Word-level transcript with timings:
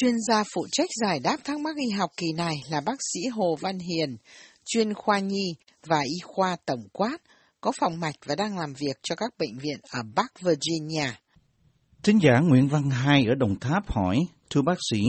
Chuyên 0.00 0.14
gia 0.28 0.44
phụ 0.54 0.66
trách 0.72 0.88
giải 1.00 1.20
đáp 1.20 1.36
thắc 1.44 1.60
mắc 1.60 1.76
y 1.76 1.90
học 1.90 2.10
kỳ 2.16 2.26
này 2.36 2.54
là 2.70 2.80
bác 2.86 2.96
sĩ 3.12 3.20
Hồ 3.32 3.56
Văn 3.60 3.78
Hiền, 3.78 4.16
chuyên 4.64 4.94
khoa 4.94 5.18
nhi 5.18 5.54
và 5.86 6.00
y 6.00 6.18
khoa 6.24 6.56
tổng 6.66 6.88
quát, 6.92 7.18
có 7.60 7.72
phòng 7.80 8.00
mạch 8.00 8.14
và 8.26 8.34
đang 8.34 8.58
làm 8.58 8.72
việc 8.78 8.96
cho 9.02 9.14
các 9.16 9.34
bệnh 9.38 9.58
viện 9.58 9.76
ở 9.92 10.00
Bắc 10.16 10.32
Virginia. 10.40 11.10
Thính 12.02 12.18
giả 12.22 12.40
Nguyễn 12.40 12.68
Văn 12.68 12.90
Hai 12.90 13.24
ở 13.28 13.34
Đồng 13.34 13.60
Tháp 13.60 13.92
hỏi, 13.92 14.18
thưa 14.50 14.62
bác 14.62 14.78
sĩ, 14.90 15.04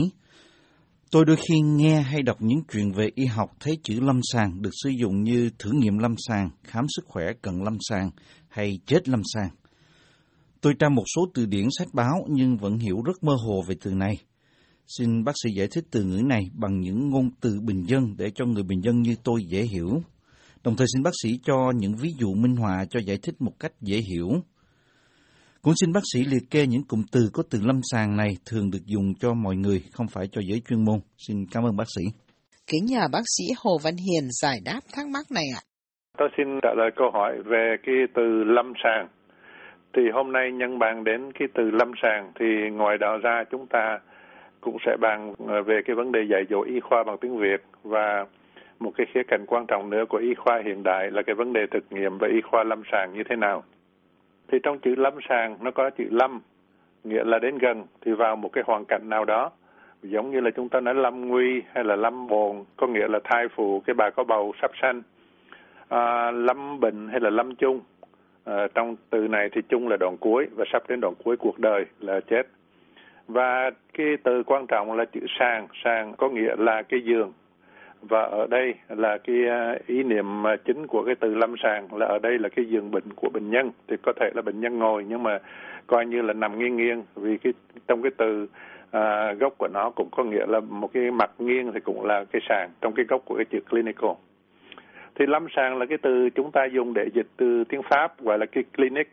tôi 1.10 1.24
đôi 1.24 1.36
khi 1.36 1.60
nghe 1.60 2.00
hay 2.00 2.22
đọc 2.22 2.36
những 2.40 2.62
chuyện 2.72 2.92
về 2.92 3.10
y 3.14 3.24
học 3.24 3.50
thấy 3.60 3.78
chữ 3.82 4.00
lâm 4.00 4.20
sàng 4.32 4.62
được 4.62 4.72
sử 4.84 4.90
dụng 4.90 5.22
như 5.22 5.50
thử 5.58 5.70
nghiệm 5.74 5.98
lâm 5.98 6.14
sàng, 6.28 6.50
khám 6.64 6.84
sức 6.96 7.02
khỏe 7.06 7.24
cần 7.42 7.62
lâm 7.62 7.76
sàng 7.88 8.10
hay 8.48 8.78
chết 8.86 9.08
lâm 9.08 9.22
sàng. 9.34 9.50
Tôi 10.60 10.74
tra 10.78 10.88
một 10.88 11.04
số 11.16 11.22
từ 11.34 11.46
điển 11.46 11.66
sách 11.78 11.88
báo 11.92 12.26
nhưng 12.28 12.56
vẫn 12.56 12.78
hiểu 12.78 12.96
rất 13.04 13.22
mơ 13.22 13.32
hồ 13.46 13.62
về 13.66 13.74
từ 13.80 13.90
này. 13.90 14.18
Xin 14.98 15.24
bác 15.24 15.32
sĩ 15.42 15.50
giải 15.50 15.68
thích 15.74 15.84
từ 15.92 16.04
ngữ 16.04 16.22
này 16.26 16.42
bằng 16.62 16.80
những 16.80 17.10
ngôn 17.10 17.30
từ 17.42 17.50
bình 17.66 17.82
dân 17.86 18.02
để 18.18 18.30
cho 18.34 18.44
người 18.44 18.62
bình 18.62 18.80
dân 18.84 19.02
như 19.02 19.14
tôi 19.24 19.40
dễ 19.52 19.62
hiểu. 19.62 19.88
Đồng 20.64 20.74
thời 20.76 20.86
xin 20.94 21.02
bác 21.02 21.10
sĩ 21.22 21.28
cho 21.42 21.72
những 21.76 21.92
ví 22.02 22.10
dụ 22.20 22.34
minh 22.34 22.56
họa 22.56 22.84
cho 22.90 23.00
giải 23.00 23.18
thích 23.22 23.34
một 23.38 23.52
cách 23.60 23.72
dễ 23.80 23.96
hiểu. 23.96 24.28
Cũng 25.62 25.74
xin 25.80 25.92
bác 25.92 26.00
sĩ 26.12 26.24
liệt 26.24 26.44
kê 26.50 26.66
những 26.66 26.84
cụm 26.88 27.02
từ 27.12 27.20
có 27.32 27.42
từ 27.50 27.58
lâm 27.62 27.80
sàng 27.92 28.16
này 28.16 28.30
thường 28.50 28.70
được 28.70 28.84
dùng 28.86 29.14
cho 29.20 29.34
mọi 29.34 29.56
người, 29.56 29.82
không 29.92 30.06
phải 30.08 30.26
cho 30.32 30.40
giới 30.48 30.60
chuyên 30.68 30.84
môn. 30.84 30.98
Xin 31.28 31.36
cảm 31.52 31.64
ơn 31.64 31.76
bác 31.76 31.88
sĩ. 31.96 32.04
Kính 32.66 32.84
nhờ 32.84 33.04
bác 33.12 33.24
sĩ 33.36 33.44
Hồ 33.64 33.78
Văn 33.84 33.94
Hiền 33.96 34.24
giải 34.42 34.58
đáp 34.64 34.80
thắc 34.94 35.06
mắc 35.14 35.26
này 35.34 35.44
ạ. 35.56 35.62
Tôi 36.18 36.28
xin 36.36 36.46
trả 36.62 36.70
lời 36.76 36.90
câu 36.96 37.10
hỏi 37.12 37.32
về 37.52 37.76
cái 37.86 37.94
từ 38.16 38.44
lâm 38.56 38.72
sàng. 38.84 39.08
Thì 39.94 40.02
hôm 40.14 40.32
nay 40.32 40.46
nhân 40.52 40.78
bàn 40.78 41.04
đến 41.04 41.20
cái 41.38 41.48
từ 41.54 41.62
lâm 41.70 41.90
sàng 42.02 42.32
thì 42.38 42.46
ngoài 42.72 42.96
đó 43.00 43.18
ra 43.22 43.44
chúng 43.50 43.66
ta 43.66 43.98
cũng 44.60 44.76
sẽ 44.86 44.96
bàn 45.00 45.34
ờ, 45.46 45.62
về 45.62 45.82
cái 45.82 45.96
vấn 45.96 46.12
đề 46.12 46.22
dạy 46.22 46.44
dỗ 46.50 46.62
y 46.62 46.80
khoa 46.80 47.04
bằng 47.04 47.18
tiếng 47.18 47.38
Việt 47.38 47.62
và 47.84 48.26
một 48.80 48.90
cái 48.96 49.06
khía 49.14 49.22
cạnh 49.22 49.46
quan 49.46 49.66
trọng 49.66 49.90
nữa 49.90 50.04
của 50.08 50.18
y 50.18 50.34
khoa 50.34 50.62
hiện 50.64 50.82
đại 50.82 51.10
là 51.10 51.22
cái 51.22 51.34
vấn 51.34 51.52
đề 51.52 51.66
thực 51.66 51.84
nghiệm 51.90 52.18
và 52.18 52.28
y 52.28 52.40
khoa 52.40 52.64
lâm 52.64 52.82
sàng 52.92 53.12
như 53.14 53.22
thế 53.24 53.36
nào. 53.36 53.64
Thì 54.48 54.58
trong 54.62 54.78
chữ 54.78 54.94
lâm 54.94 55.14
sàng 55.28 55.56
nó 55.60 55.70
có 55.70 55.90
chữ 55.90 56.04
lâm, 56.10 56.40
nghĩa 57.04 57.24
là 57.24 57.38
đến 57.38 57.58
gần 57.58 57.86
thì 58.00 58.12
vào 58.12 58.36
một 58.36 58.52
cái 58.52 58.64
hoàn 58.66 58.84
cảnh 58.84 59.08
nào 59.08 59.24
đó. 59.24 59.50
Giống 60.02 60.30
như 60.30 60.40
là 60.40 60.50
chúng 60.50 60.68
ta 60.68 60.80
nói 60.80 60.94
lâm 60.94 61.28
nguy 61.28 61.62
hay 61.74 61.84
là 61.84 61.96
lâm 61.96 62.26
bồn, 62.26 62.64
có 62.76 62.86
nghĩa 62.86 63.08
là 63.08 63.18
thai 63.24 63.48
phụ 63.48 63.82
cái 63.86 63.94
bà 63.94 64.10
có 64.10 64.24
bầu 64.24 64.52
sắp 64.62 64.70
sanh. 64.82 65.02
À, 65.88 66.30
lâm 66.30 66.80
bệnh 66.80 67.08
hay 67.08 67.20
là 67.20 67.30
lâm 67.30 67.54
chung. 67.54 67.80
À, 68.44 68.66
trong 68.74 68.96
từ 69.10 69.28
này 69.28 69.48
thì 69.52 69.60
chung 69.68 69.88
là 69.88 69.96
đoạn 69.96 70.16
cuối 70.16 70.46
và 70.56 70.64
sắp 70.72 70.82
đến 70.88 71.00
đoạn 71.00 71.14
cuối 71.24 71.36
cuộc 71.36 71.58
đời 71.58 71.84
là 72.00 72.20
chết. 72.20 72.42
Và 73.32 73.70
cái 73.94 74.16
từ 74.22 74.42
quan 74.42 74.66
trọng 74.66 74.92
là 74.92 75.04
chữ 75.04 75.20
sàn 75.38 75.66
sàn 75.84 76.14
có 76.18 76.28
nghĩa 76.28 76.54
là 76.58 76.82
cái 76.82 77.00
giường. 77.00 77.32
Và 78.02 78.22
ở 78.22 78.46
đây 78.50 78.74
là 78.88 79.18
cái 79.18 79.48
à, 79.48 79.74
ý 79.86 80.02
niệm 80.02 80.46
à, 80.46 80.56
chính 80.64 80.86
của 80.86 81.02
cái 81.04 81.14
từ 81.14 81.34
lâm 81.34 81.54
sàng 81.62 81.94
là 81.94 82.06
ở 82.06 82.18
đây 82.18 82.38
là 82.38 82.48
cái 82.48 82.64
giường 82.64 82.90
bệnh 82.90 83.12
của 83.16 83.28
bệnh 83.28 83.50
nhân. 83.50 83.70
Thì 83.88 83.96
có 84.02 84.12
thể 84.20 84.30
là 84.34 84.42
bệnh 84.42 84.60
nhân 84.60 84.78
ngồi 84.78 85.04
nhưng 85.08 85.22
mà 85.22 85.38
coi 85.86 86.06
như 86.06 86.22
là 86.22 86.32
nằm 86.32 86.58
nghiêng 86.58 86.76
nghiêng 86.76 87.02
vì 87.14 87.36
cái 87.36 87.52
trong 87.88 88.02
cái 88.02 88.12
từ 88.16 88.46
à, 88.90 89.32
gốc 89.32 89.54
của 89.58 89.68
nó 89.68 89.90
cũng 89.90 90.08
có 90.10 90.24
nghĩa 90.24 90.46
là 90.46 90.60
một 90.60 90.90
cái 90.92 91.10
mặt 91.10 91.30
nghiêng 91.38 91.72
thì 91.72 91.80
cũng 91.80 92.04
là 92.04 92.24
cái 92.32 92.42
sàng 92.48 92.70
trong 92.80 92.92
cái 92.92 93.04
gốc 93.08 93.22
của 93.24 93.34
cái 93.36 93.44
chữ 93.44 93.58
clinical. 93.70 94.10
Thì 95.14 95.26
lâm 95.26 95.46
sàng 95.56 95.78
là 95.78 95.86
cái 95.86 95.98
từ 95.98 96.30
chúng 96.30 96.52
ta 96.52 96.64
dùng 96.64 96.94
để 96.94 97.08
dịch 97.14 97.26
từ 97.36 97.64
tiếng 97.64 97.82
Pháp 97.82 98.20
gọi 98.20 98.38
là 98.38 98.46
cái 98.46 98.64
clinic, 98.76 99.08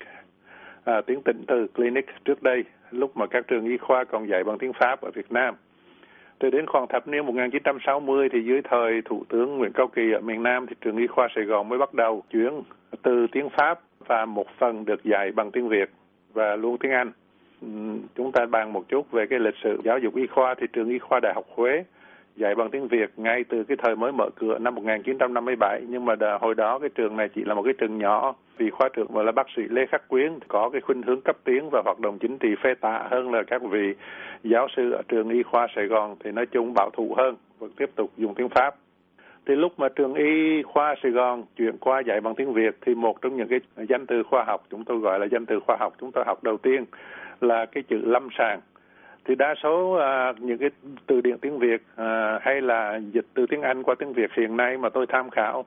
à, 0.83 1.01
tiếng 1.01 1.21
tịnh 1.21 1.43
từ 1.47 1.67
clinic 1.67 2.05
trước 2.25 2.43
đây 2.43 2.63
lúc 2.91 3.17
mà 3.17 3.27
các 3.27 3.47
trường 3.47 3.65
y 3.65 3.77
khoa 3.77 4.03
còn 4.03 4.29
dạy 4.29 4.43
bằng 4.43 4.57
tiếng 4.57 4.73
Pháp 4.73 5.01
ở 5.01 5.11
Việt 5.11 5.31
Nam. 5.31 5.55
Từ 6.39 6.49
đến 6.49 6.65
khoảng 6.65 6.87
thập 6.87 7.07
niên 7.07 7.25
1960 7.25 8.29
thì 8.29 8.43
dưới 8.43 8.61
thời 8.63 9.01
Thủ 9.05 9.23
tướng 9.29 9.57
Nguyễn 9.57 9.71
Cao 9.71 9.87
Kỳ 9.87 10.11
ở 10.11 10.19
miền 10.19 10.43
Nam 10.43 10.65
thì 10.67 10.75
trường 10.81 10.97
y 10.97 11.07
khoa 11.07 11.27
Sài 11.35 11.43
Gòn 11.43 11.69
mới 11.69 11.79
bắt 11.79 11.93
đầu 11.93 12.23
chuyển 12.29 12.61
từ 13.01 13.27
tiếng 13.31 13.49
Pháp 13.49 13.79
và 14.07 14.25
một 14.25 14.47
phần 14.57 14.85
được 14.85 15.03
dạy 15.03 15.31
bằng 15.31 15.51
tiếng 15.51 15.67
Việt 15.67 15.89
và 16.33 16.55
luôn 16.55 16.77
tiếng 16.77 16.91
Anh. 16.91 17.11
Chúng 18.15 18.31
ta 18.31 18.45
bàn 18.45 18.73
một 18.73 18.83
chút 18.87 19.11
về 19.11 19.25
cái 19.29 19.39
lịch 19.39 19.55
sử 19.63 19.81
giáo 19.83 19.99
dục 19.99 20.15
y 20.15 20.27
khoa 20.27 20.55
thì 20.57 20.67
trường 20.73 20.89
y 20.89 20.99
khoa 20.99 21.19
Đại 21.19 21.33
học 21.33 21.45
Huế 21.55 21.83
dạy 22.37 22.55
bằng 22.55 22.69
tiếng 22.69 22.87
Việt 22.87 23.09
ngay 23.17 23.43
từ 23.49 23.63
cái 23.63 23.77
thời 23.83 23.95
mới 23.95 24.11
mở 24.11 24.29
cửa 24.35 24.57
năm 24.59 24.75
1957 24.75 25.81
nhưng 25.89 26.05
mà 26.05 26.15
đà, 26.15 26.37
hồi 26.41 26.55
đó 26.55 26.79
cái 26.79 26.89
trường 26.95 27.17
này 27.17 27.29
chỉ 27.35 27.43
là 27.43 27.53
một 27.53 27.61
cái 27.63 27.73
trường 27.77 27.97
nhỏ 27.97 28.35
vì 28.57 28.69
khoa 28.69 28.89
trưởng 28.89 29.07
mà 29.13 29.23
là 29.23 29.31
bác 29.31 29.47
sĩ 29.55 29.61
Lê 29.69 29.85
Khắc 29.85 30.07
Quyến 30.07 30.39
có 30.47 30.69
cái 30.69 30.81
khuynh 30.81 31.01
hướng 31.01 31.21
cấp 31.21 31.37
tiến 31.43 31.69
và 31.71 31.81
hoạt 31.85 31.99
động 31.99 32.19
chính 32.19 32.37
trị 32.37 32.49
phê 32.63 32.73
tạ 32.81 33.07
hơn 33.11 33.31
là 33.31 33.43
các 33.47 33.61
vị 33.61 33.93
giáo 34.43 34.67
sư 34.75 34.91
ở 34.91 35.01
trường 35.07 35.29
y 35.29 35.43
khoa 35.43 35.67
Sài 35.75 35.85
Gòn. 35.85 36.15
Thì 36.23 36.31
nói 36.31 36.45
chung 36.45 36.73
bảo 36.73 36.89
thủ 36.89 37.13
hơn 37.17 37.35
và 37.59 37.67
tiếp 37.77 37.89
tục 37.95 38.11
dùng 38.17 38.35
tiếng 38.35 38.49
Pháp. 38.49 38.75
Thì 39.45 39.55
lúc 39.55 39.79
mà 39.79 39.89
trường 39.89 40.13
y 40.13 40.63
khoa 40.63 40.95
Sài 41.03 41.11
Gòn 41.11 41.43
chuyển 41.57 41.77
qua 41.77 42.01
dạy 42.05 42.21
bằng 42.21 42.35
tiếng 42.35 42.53
Việt 42.53 42.75
thì 42.85 42.95
một 42.95 43.21
trong 43.21 43.35
những 43.35 43.47
cái 43.47 43.59
danh 43.89 44.05
từ 44.05 44.23
khoa 44.23 44.43
học 44.43 44.63
chúng 44.69 44.85
tôi 44.85 44.97
gọi 44.97 45.19
là 45.19 45.25
danh 45.31 45.45
từ 45.45 45.59
khoa 45.59 45.77
học 45.79 45.93
chúng 45.99 46.11
tôi 46.11 46.23
học 46.27 46.43
đầu 46.43 46.57
tiên 46.57 46.85
là 47.41 47.65
cái 47.65 47.83
chữ 47.83 48.01
lâm 48.05 48.27
sàng 48.37 48.59
thì 49.27 49.35
đa 49.35 49.55
số 49.63 49.91
à, 49.91 50.33
những 50.39 50.57
cái 50.57 50.69
từ 51.07 51.21
điển 51.21 51.37
tiếng 51.37 51.59
Việt 51.59 51.81
à, 51.95 52.39
hay 52.41 52.61
là 52.61 52.99
dịch 53.11 53.25
từ 53.33 53.45
tiếng 53.49 53.61
Anh 53.61 53.83
qua 53.83 53.95
tiếng 53.99 54.13
Việt 54.13 54.31
hiện 54.37 54.57
nay 54.57 54.77
mà 54.77 54.89
tôi 54.89 55.05
tham 55.07 55.29
khảo 55.29 55.65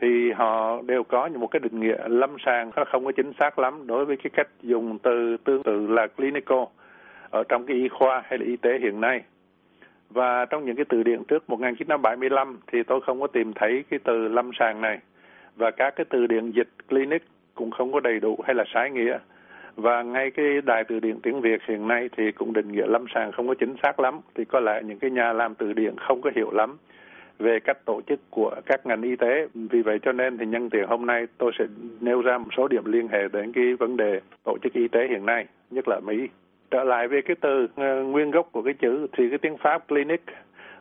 thì 0.00 0.32
họ 0.32 0.82
đều 0.82 1.04
có 1.04 1.28
một 1.34 1.46
cái 1.46 1.60
định 1.60 1.80
nghĩa 1.80 2.08
lâm 2.08 2.36
sàng 2.46 2.70
nó 2.76 2.84
không 2.92 3.04
có 3.04 3.12
chính 3.12 3.32
xác 3.38 3.58
lắm 3.58 3.86
đối 3.86 4.04
với 4.04 4.16
cái 4.16 4.30
cách 4.34 4.48
dùng 4.62 4.98
từ 4.98 5.36
tương 5.44 5.62
tự 5.62 5.86
là 5.86 6.06
clinical 6.06 6.64
ở 7.30 7.44
trong 7.48 7.66
cái 7.66 7.76
y 7.76 7.88
khoa 7.88 8.22
hay 8.26 8.38
là 8.38 8.44
y 8.46 8.56
tế 8.56 8.78
hiện 8.78 9.00
nay. 9.00 9.22
Và 10.10 10.44
trong 10.44 10.64
những 10.64 10.76
cái 10.76 10.84
từ 10.88 11.02
điển 11.02 11.24
trước 11.24 11.50
1975 11.50 12.60
thì 12.72 12.82
tôi 12.82 13.00
không 13.00 13.20
có 13.20 13.26
tìm 13.26 13.52
thấy 13.52 13.84
cái 13.90 14.00
từ 14.04 14.28
lâm 14.28 14.50
sàng 14.58 14.80
này. 14.80 14.98
Và 15.56 15.70
các 15.70 15.96
cái 15.96 16.04
từ 16.10 16.26
điển 16.26 16.50
dịch 16.50 16.68
clinic 16.88 17.22
cũng 17.54 17.70
không 17.70 17.92
có 17.92 18.00
đầy 18.00 18.20
đủ 18.20 18.38
hay 18.44 18.54
là 18.54 18.64
sai 18.74 18.90
nghĩa 18.90 19.18
và 19.76 20.02
ngay 20.02 20.30
cái 20.30 20.46
đài 20.64 20.84
từ 20.84 21.00
điển 21.00 21.20
tiếng 21.20 21.40
Việt 21.40 21.60
hiện 21.68 21.88
nay 21.88 22.08
thì 22.16 22.32
cũng 22.32 22.52
định 22.52 22.72
nghĩa 22.72 22.86
lâm 22.86 23.04
sàng 23.14 23.32
không 23.32 23.48
có 23.48 23.54
chính 23.54 23.74
xác 23.82 24.00
lắm. 24.00 24.20
Thì 24.34 24.44
có 24.44 24.60
lẽ 24.60 24.80
những 24.84 24.98
cái 24.98 25.10
nhà 25.10 25.32
làm 25.32 25.54
từ 25.54 25.72
điển 25.72 25.94
không 25.96 26.20
có 26.22 26.30
hiểu 26.36 26.50
lắm 26.50 26.76
về 27.38 27.60
cách 27.60 27.84
tổ 27.84 28.00
chức 28.06 28.20
của 28.30 28.54
các 28.66 28.86
ngành 28.86 29.02
y 29.02 29.16
tế. 29.16 29.46
Vì 29.54 29.82
vậy 29.82 29.98
cho 30.02 30.12
nên 30.12 30.38
thì 30.38 30.46
nhân 30.46 30.70
tiện 30.70 30.84
hôm 30.88 31.06
nay 31.06 31.26
tôi 31.38 31.52
sẽ 31.58 31.64
nêu 32.00 32.22
ra 32.22 32.38
một 32.38 32.48
số 32.56 32.68
điểm 32.68 32.84
liên 32.84 33.08
hệ 33.08 33.28
đến 33.32 33.52
cái 33.52 33.74
vấn 33.74 33.96
đề 33.96 34.20
tổ 34.44 34.56
chức 34.62 34.72
y 34.72 34.88
tế 34.88 35.06
hiện 35.08 35.26
nay, 35.26 35.46
nhất 35.70 35.88
là 35.88 36.00
Mỹ. 36.00 36.28
Trở 36.70 36.84
lại 36.84 37.08
về 37.08 37.20
cái 37.20 37.36
từ 37.40 37.66
ờ, 37.76 38.02
nguyên 38.02 38.30
gốc 38.30 38.48
của 38.52 38.62
cái 38.62 38.74
chữ 38.74 39.06
thì 39.12 39.28
cái 39.28 39.38
tiếng 39.38 39.56
Pháp 39.56 39.88
clinic 39.88 40.22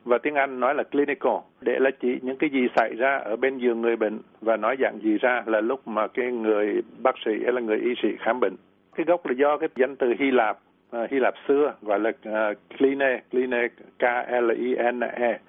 và 0.06 0.18
tiếng 0.18 0.36
Anh 0.36 0.60
nói 0.60 0.76
là 0.76 0.84
clinical. 0.84 1.34
Để 1.62 1.80
là 1.80 1.92
chỉ 2.02 2.20
những 2.22 2.38
cái 2.38 2.50
gì 2.50 2.68
xảy 2.76 2.96
ra 2.96 3.18
ở 3.18 3.36
bên 3.36 3.58
giường 3.58 3.82
người 3.82 3.96
bệnh 3.96 4.20
và 4.42 4.58
nói 4.58 4.76
dạng 4.80 5.00
gì 5.04 5.18
ra 5.18 5.44
là 5.46 5.62
lúc 5.62 5.88
mà 5.88 6.08
cái 6.08 6.32
người 6.32 6.82
bác 7.04 7.16
sĩ 7.26 7.32
hay 7.44 7.54
là 7.54 7.62
người 7.62 7.78
y 7.78 7.94
sĩ 8.02 8.10
khám 8.20 8.40
bệnh 8.40 8.56
cái 8.96 9.06
gốc 9.06 9.26
là 9.26 9.34
do 9.38 9.58
cái 9.58 9.70
danh 9.76 9.96
từ 9.96 10.14
Hy 10.20 10.32
Lạp 10.32 10.58
uh, 10.98 11.12
Hy 11.12 11.20
Lạp 11.20 11.34
xưa 11.48 11.74
gọi 11.82 12.00
là 12.00 12.10
uh, 12.10 12.58
kline 12.78 13.22
kline 13.32 13.68
K 14.00 14.04
L 14.42 14.52
I 14.52 14.76
N 14.92 15.00
E 15.00 15.40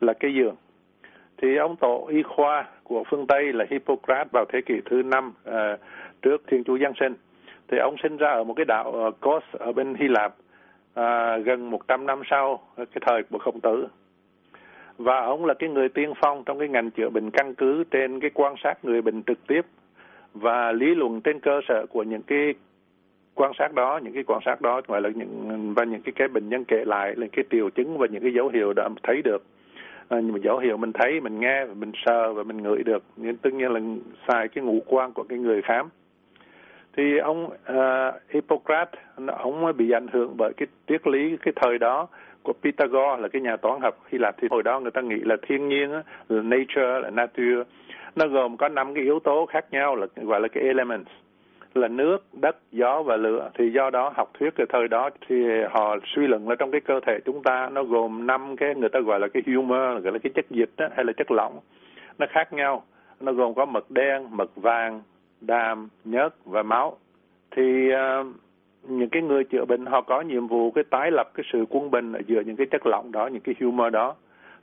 là 0.00 0.12
cái 0.12 0.34
giường. 0.34 0.56
Thì 1.42 1.56
ông 1.56 1.76
tổ 1.76 2.06
y 2.10 2.22
khoa 2.22 2.68
của 2.84 3.04
phương 3.10 3.26
Tây 3.26 3.52
là 3.52 3.64
Hippocrates 3.70 4.32
vào 4.32 4.44
thế 4.52 4.60
kỷ 4.66 4.74
thứ 4.84 5.02
năm 5.02 5.32
uh, 5.48 5.80
trước 6.22 6.42
Thiên 6.46 6.64
Chúa 6.64 6.78
Giáng 6.78 6.92
sinh. 7.00 7.14
Thì 7.68 7.78
ông 7.78 7.96
sinh 8.02 8.16
ra 8.16 8.30
ở 8.30 8.44
một 8.44 8.54
cái 8.54 8.64
đảo 8.64 8.94
uh, 9.08 9.20
Kos 9.20 9.42
ở 9.52 9.72
bên 9.72 9.94
Hy 9.94 10.08
Lạp 10.08 10.34
uh, 11.00 11.44
gần 11.44 11.70
100 11.70 12.06
năm 12.06 12.22
sau 12.30 12.60
cái 12.76 13.02
thời 13.06 13.22
của 13.22 13.38
Khổng 13.38 13.60
Tử. 13.60 13.86
Và 14.98 15.20
ông 15.20 15.44
là 15.44 15.54
cái 15.54 15.70
người 15.70 15.88
tiên 15.88 16.12
phong 16.22 16.44
trong 16.44 16.58
cái 16.58 16.68
ngành 16.68 16.90
chữa 16.90 17.08
bệnh 17.08 17.30
căn 17.30 17.54
cứ 17.54 17.84
trên 17.90 18.20
cái 18.20 18.30
quan 18.34 18.54
sát 18.62 18.84
người 18.84 19.02
bệnh 19.02 19.22
trực 19.22 19.46
tiếp 19.46 19.60
và 20.34 20.72
lý 20.72 20.94
luận 20.94 21.20
trên 21.20 21.40
cơ 21.40 21.60
sở 21.68 21.86
của 21.86 22.02
những 22.02 22.22
cái 22.22 22.54
quan 23.34 23.52
sát 23.58 23.74
đó 23.74 24.00
những 24.02 24.12
cái 24.12 24.24
quan 24.26 24.40
sát 24.44 24.60
đó 24.60 24.80
gọi 24.88 25.02
là 25.02 25.08
những 25.14 25.74
và 25.76 25.84
những 25.84 26.02
cái 26.02 26.12
cái 26.16 26.28
bệnh 26.28 26.48
nhân 26.48 26.64
kể 26.64 26.84
lại 26.84 27.14
là 27.16 27.26
cái 27.32 27.44
triệu 27.50 27.70
chứng 27.70 27.98
và 27.98 28.06
những 28.10 28.22
cái 28.22 28.32
dấu 28.34 28.48
hiệu 28.48 28.72
đã 28.72 28.88
thấy 29.02 29.22
được. 29.22 29.44
À, 30.08 30.20
nhưng 30.20 30.32
mà 30.32 30.38
dấu 30.42 30.58
hiệu 30.58 30.76
mình 30.76 30.92
thấy 30.92 31.20
mình 31.20 31.40
nghe 31.40 31.64
mình 31.64 31.92
sờ 32.06 32.32
và 32.32 32.42
mình 32.42 32.62
ngửi 32.62 32.82
được 32.82 33.02
nhưng 33.16 33.36
tất 33.36 33.52
nhiên 33.52 33.70
là 33.70 33.80
xài 34.28 34.48
cái 34.48 34.64
ngũ 34.64 34.80
quan 34.86 35.12
của 35.12 35.22
cái 35.28 35.38
người 35.38 35.62
khám. 35.62 35.88
Thì 36.96 37.18
ông 37.18 37.44
uh, 37.44 38.14
Hippocrates 38.28 39.00
ông 39.26 39.76
bị 39.76 39.90
ảnh 39.90 40.06
hưởng 40.12 40.34
bởi 40.36 40.52
cái 40.56 40.66
triết 40.88 41.06
lý 41.06 41.36
cái 41.42 41.52
thời 41.56 41.78
đó 41.78 42.08
của 42.42 42.52
Pythagore 42.62 43.16
là 43.22 43.28
cái 43.28 43.42
nhà 43.42 43.56
toán 43.56 43.80
học 43.80 43.98
Hy 44.08 44.18
Lạp. 44.18 44.34
Thì 44.40 44.48
hồi 44.50 44.62
đó 44.62 44.80
người 44.80 44.90
ta 44.90 45.00
nghĩ 45.00 45.20
là 45.24 45.36
thiên 45.42 45.68
nhiên 45.68 45.90
là 46.28 46.42
nature 46.42 47.00
là 47.02 47.10
nature. 47.10 47.62
Nó 48.16 48.26
gồm 48.26 48.56
có 48.56 48.68
năm 48.68 48.94
cái 48.94 49.04
yếu 49.04 49.20
tố 49.20 49.46
khác 49.46 49.66
nhau 49.70 49.96
là 49.96 50.06
gọi 50.16 50.40
là 50.40 50.48
cái 50.48 50.64
elements 50.64 51.08
là 51.74 51.88
nước, 51.88 52.18
đất, 52.32 52.56
gió 52.72 53.02
và 53.02 53.16
lửa. 53.16 53.50
Thì 53.54 53.70
do 53.70 53.90
đó 53.90 54.12
học 54.14 54.30
thuyết 54.38 54.50
cái 54.56 54.66
thời 54.68 54.88
đó 54.88 55.10
thì 55.28 55.44
họ 55.70 55.96
suy 56.04 56.26
luận 56.26 56.48
là 56.48 56.54
trong 56.54 56.70
cái 56.70 56.80
cơ 56.80 57.00
thể 57.06 57.18
chúng 57.24 57.42
ta 57.42 57.68
nó 57.72 57.82
gồm 57.82 58.26
năm 58.26 58.56
cái 58.56 58.74
người 58.74 58.88
ta 58.88 59.00
gọi 59.00 59.20
là 59.20 59.28
cái 59.28 59.42
humor, 59.46 60.02
gọi 60.02 60.12
là 60.12 60.18
cái 60.22 60.32
chất 60.34 60.50
dịch 60.50 60.70
đó, 60.76 60.88
hay 60.96 61.04
là 61.04 61.12
chất 61.12 61.30
lỏng. 61.30 61.58
Nó 62.18 62.26
khác 62.30 62.52
nhau. 62.52 62.82
Nó 63.20 63.32
gồm 63.32 63.54
có 63.54 63.64
mật 63.64 63.90
đen, 63.90 64.26
mật 64.30 64.50
vàng, 64.56 65.02
đàm, 65.40 65.88
nhớt 66.04 66.44
và 66.44 66.62
máu. 66.62 66.96
Thì 67.50 67.90
uh, 67.92 68.26
những 68.88 69.08
cái 69.08 69.22
người 69.22 69.44
chữa 69.44 69.64
bệnh 69.64 69.86
họ 69.86 70.00
có 70.00 70.20
nhiệm 70.20 70.46
vụ 70.46 70.70
cái 70.70 70.84
tái 70.90 71.10
lập 71.10 71.30
cái 71.34 71.44
sự 71.52 71.64
quân 71.70 71.90
bình 71.90 72.12
ở 72.12 72.20
giữa 72.26 72.40
những 72.40 72.56
cái 72.56 72.66
chất 72.70 72.86
lỏng 72.86 73.12
đó 73.12 73.26
những 73.26 73.42
cái 73.42 73.54
humor 73.60 73.92
đó 73.92 74.14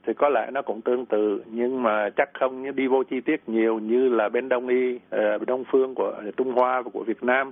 thì 0.08 0.14
có 0.14 0.30
lẽ 0.30 0.50
nó 0.54 0.62
cũng 0.62 0.82
tương 0.82 1.06
tự 1.06 1.44
nhưng 1.52 1.84
mà 1.84 2.10
chắc 2.10 2.30
không 2.34 2.62
như 2.62 2.72
đi 2.72 2.88
vô 2.88 3.04
chi 3.04 3.22
tiết 3.22 3.50
nhiều 3.50 3.80
như 3.80 4.10
là 4.10 4.30
bên 4.30 4.50
đông 4.50 4.68
y 4.68 4.96
uh, 4.96 5.48
đông 5.48 5.64
phương 5.72 5.96
của 5.96 6.14
ờ, 6.18 6.32
trung 6.38 6.52
hoa 6.52 6.82
và 6.82 6.90
của 6.94 7.04
việt 7.04 7.24
nam. 7.24 7.52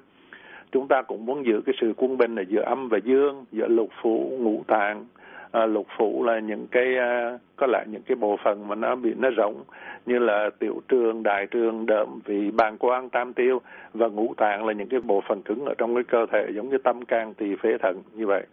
Chúng 0.72 0.88
ta 0.88 1.02
cũng 1.02 1.26
muốn 1.26 1.46
giữ 1.46 1.62
cái 1.66 1.76
sự 1.82 1.94
quân 1.98 2.18
bình 2.18 2.36
ở 2.36 2.44
giữa 2.48 2.62
âm 2.62 2.90
và 2.90 2.98
dương 3.04 3.46
giữa 3.52 3.68
lục 3.68 3.90
phủ 4.02 4.38
ngũ 4.40 4.64
tạng. 4.68 5.06
À, 5.52 5.66
lục 5.66 5.88
phủ 5.98 6.24
là 6.24 6.40
những 6.40 6.68
cái 6.72 6.98
à, 6.98 7.38
có 7.56 7.68
lẽ 7.68 7.84
những 7.88 8.02
cái 8.02 8.16
bộ 8.16 8.38
phận 8.44 8.68
mà 8.68 8.76
nó 8.76 8.96
bị 8.96 9.14
nó 9.18 9.30
rộng 9.30 9.64
như 10.06 10.20
là 10.20 10.50
tiểu 10.60 10.82
trường 10.88 11.24
đại 11.24 11.48
trường 11.48 11.86
đệm 11.86 12.08
vị 12.26 12.52
bàng 12.52 12.78
quang 12.78 13.10
tam 13.10 13.34
tiêu. 13.34 13.62
Và 13.94 14.08
ngũ 14.08 14.34
tạng 14.38 14.66
là 14.66 14.74
những 14.74 14.90
cái 14.90 15.00
bộ 15.00 15.22
phận 15.28 15.42
cứng 15.42 15.66
ở 15.66 15.74
trong 15.78 15.96
cái 15.96 16.04
cơ 16.04 16.26
thể 16.32 16.48
giống 16.56 16.70
như 16.70 16.78
tâm 16.78 17.06
can 17.06 17.34
tỳ 17.34 17.56
phế 17.56 17.78
thận 17.78 18.02
như 18.14 18.28
vậy 18.28 18.44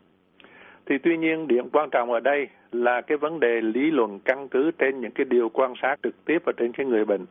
thì 0.92 0.98
tuy 0.98 1.16
nhiên 1.16 1.48
điểm 1.48 1.68
quan 1.72 1.90
trọng 1.90 2.12
ở 2.12 2.20
đây 2.20 2.48
là 2.72 3.00
cái 3.00 3.18
vấn 3.18 3.40
đề 3.40 3.60
lý 3.60 3.90
luận 3.90 4.18
căn 4.24 4.48
cứ 4.48 4.70
trên 4.78 5.00
những 5.00 5.10
cái 5.10 5.24
điều 5.24 5.48
quan 5.48 5.72
sát 5.82 5.96
trực 6.02 6.24
tiếp 6.24 6.42
ở 6.44 6.52
trên 6.56 6.72
cái 6.72 6.86
người 6.86 7.04
bệnh 7.04 7.26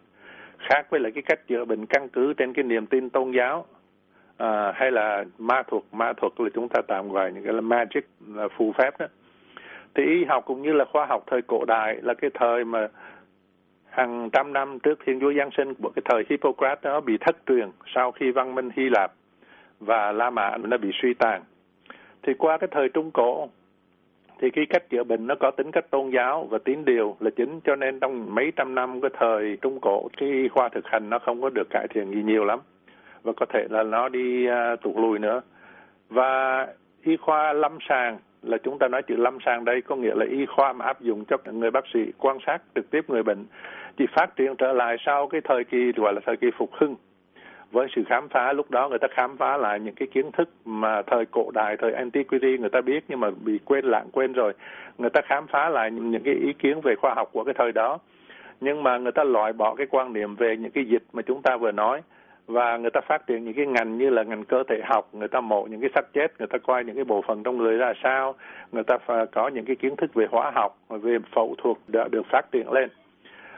khác 0.57 0.87
với 0.89 0.99
lại 0.99 1.11
cái 1.11 1.21
cách 1.21 1.47
chữa 1.47 1.65
bệnh 1.65 1.85
căn 1.85 2.09
cứ 2.09 2.33
trên 2.33 2.53
cái 2.53 2.63
niềm 2.63 2.85
tin 2.85 3.09
tôn 3.09 3.31
giáo 3.31 3.65
à, 4.37 4.71
hay 4.75 4.91
là 4.91 5.25
ma 5.37 5.63
thuật 5.67 5.83
ma 5.91 6.13
thuật 6.13 6.33
là 6.37 6.49
chúng 6.53 6.69
ta 6.69 6.81
tạm 6.87 7.11
gọi 7.11 7.31
những 7.31 7.43
cái 7.43 7.53
là 7.53 7.61
magic 7.61 8.05
là 8.27 8.47
phù 8.57 8.71
phép 8.71 8.99
đó 8.99 9.05
thì 9.95 10.03
y 10.03 10.25
học 10.25 10.43
cũng 10.45 10.61
như 10.61 10.73
là 10.73 10.85
khoa 10.85 11.05
học 11.05 11.23
thời 11.27 11.41
cổ 11.41 11.65
đại 11.65 11.97
là 12.01 12.13
cái 12.13 12.29
thời 12.33 12.65
mà 12.65 12.87
hàng 13.89 14.29
trăm 14.33 14.53
năm 14.53 14.79
trước 14.79 14.99
Thiên 15.05 15.19
Chúa 15.19 15.33
Giáng 15.33 15.49
sinh 15.57 15.73
của 15.73 15.91
cái 15.95 16.03
thời 16.05 16.23
Hippocrates 16.29 16.83
đó 16.83 16.99
bị 16.99 17.17
thất 17.17 17.37
truyền 17.47 17.69
sau 17.95 18.11
khi 18.11 18.31
văn 18.31 18.55
minh 18.55 18.69
Hy 18.75 18.89
Lạp 18.89 19.13
và 19.79 20.11
La 20.11 20.29
Mã 20.29 20.57
nó 20.57 20.77
bị 20.77 20.89
suy 21.01 21.13
tàn. 21.13 21.41
Thì 22.23 22.33
qua 22.33 22.57
cái 22.57 22.67
thời 22.71 22.89
Trung 22.89 23.11
Cổ 23.11 23.49
thì 24.39 24.49
cái 24.49 24.65
cách 24.69 24.89
chữa 24.89 25.03
bệnh 25.03 25.27
nó 25.27 25.35
có 25.39 25.51
tính 25.51 25.71
cách 25.71 25.91
tôn 25.91 26.09
giáo 26.09 26.47
và 26.49 26.57
tín 26.65 26.85
điều 26.85 27.15
là 27.19 27.29
chính 27.35 27.59
cho 27.63 27.75
nên 27.75 27.99
trong 27.99 28.35
mấy 28.35 28.51
trăm 28.55 28.75
năm 28.75 29.01
cái 29.01 29.11
thời 29.19 29.57
Trung 29.61 29.79
Cổ 29.81 30.09
cái 30.17 30.49
khoa 30.53 30.69
thực 30.69 30.87
hành 30.87 31.09
nó 31.09 31.19
không 31.19 31.41
có 31.41 31.49
được 31.49 31.69
cải 31.69 31.87
thiện 31.87 32.11
gì 32.11 32.23
nhiều 32.23 32.45
lắm 32.45 32.59
và 33.23 33.33
có 33.37 33.45
thể 33.53 33.67
là 33.69 33.83
nó 33.83 34.09
đi 34.09 34.47
uh, 34.47 34.81
tụt 34.81 34.95
lùi 34.95 35.19
nữa. 35.19 35.41
Và 36.09 36.67
y 37.03 37.17
khoa 37.17 37.53
lâm 37.53 37.77
sàng 37.89 38.17
là 38.41 38.57
chúng 38.63 38.79
ta 38.79 38.87
nói 38.87 39.01
chữ 39.01 39.15
lâm 39.15 39.37
sàng 39.45 39.65
đây 39.65 39.81
có 39.81 39.95
nghĩa 39.95 40.15
là 40.15 40.25
y 40.25 40.45
khoa 40.45 40.73
mà 40.73 40.85
áp 40.85 41.01
dụng 41.01 41.25
cho 41.25 41.37
người 41.51 41.71
bác 41.71 41.83
sĩ 41.93 41.99
quan 42.17 42.37
sát 42.45 42.61
trực 42.75 42.91
tiếp 42.91 43.01
người 43.07 43.23
bệnh 43.23 43.45
chỉ 43.97 44.05
phát 44.15 44.35
triển 44.35 44.55
trở 44.57 44.73
lại 44.73 44.97
sau 45.05 45.27
cái 45.27 45.41
thời 45.43 45.63
kỳ 45.63 45.91
gọi 45.95 46.13
là 46.13 46.21
thời 46.25 46.37
kỳ 46.37 46.47
phục 46.57 46.69
hưng 46.73 46.95
với 47.71 47.87
sự 47.95 48.03
khám 48.07 48.29
phá, 48.29 48.53
lúc 48.53 48.71
đó 48.71 48.89
người 48.89 48.99
ta 48.99 49.07
khám 49.11 49.37
phá 49.37 49.57
lại 49.57 49.79
những 49.79 49.95
cái 49.95 50.07
kiến 50.07 50.31
thức 50.31 50.49
mà 50.65 51.01
thời 51.01 51.25
cổ 51.25 51.51
đại, 51.53 51.77
thời 51.77 51.93
antiquity 51.93 52.57
người 52.57 52.69
ta 52.69 52.81
biết 52.81 53.03
nhưng 53.07 53.19
mà 53.19 53.29
bị 53.45 53.59
quên 53.65 53.85
lãng, 53.85 54.09
quên 54.11 54.33
rồi. 54.33 54.53
Người 54.97 55.09
ta 55.09 55.21
khám 55.21 55.47
phá 55.47 55.69
lại 55.69 55.91
những 55.91 56.23
cái 56.23 56.33
ý 56.33 56.53
kiến 56.53 56.81
về 56.81 56.95
khoa 56.95 57.13
học 57.13 57.29
của 57.31 57.43
cái 57.43 57.53
thời 57.57 57.71
đó. 57.71 57.97
Nhưng 58.61 58.83
mà 58.83 58.97
người 58.97 59.11
ta 59.11 59.23
loại 59.23 59.53
bỏ 59.53 59.75
cái 59.75 59.87
quan 59.89 60.13
niệm 60.13 60.35
về 60.35 60.57
những 60.57 60.71
cái 60.71 60.85
dịch 60.85 61.03
mà 61.13 61.21
chúng 61.21 61.41
ta 61.41 61.57
vừa 61.57 61.71
nói. 61.71 62.01
Và 62.47 62.77
người 62.77 62.91
ta 62.91 63.01
phát 63.01 63.27
triển 63.27 63.43
những 63.43 63.53
cái 63.53 63.65
ngành 63.65 63.97
như 63.97 64.09
là 64.09 64.23
ngành 64.23 64.43
cơ 64.43 64.63
thể 64.69 64.81
học, 64.85 65.09
người 65.13 65.27
ta 65.27 65.41
mổ 65.41 65.63
những 65.63 65.81
cái 65.81 65.89
xác 65.95 66.13
chết 66.13 66.27
người 66.39 66.47
ta 66.47 66.57
coi 66.57 66.83
những 66.83 66.95
cái 66.95 67.05
bộ 67.05 67.21
phận 67.27 67.43
trong 67.43 67.57
người 67.57 67.77
ra 67.77 67.93
sao. 68.03 68.35
Người 68.71 68.83
ta 68.83 68.97
có 69.31 69.47
những 69.47 69.65
cái 69.65 69.75
kiến 69.75 69.95
thức 69.95 70.13
về 70.13 70.25
hóa 70.31 70.51
học, 70.55 70.77
về 70.89 71.17
phẫu 71.35 71.55
thuật 71.57 71.77
đã 71.87 72.07
được 72.11 72.25
phát 72.31 72.51
triển 72.51 72.71
lên 72.71 72.89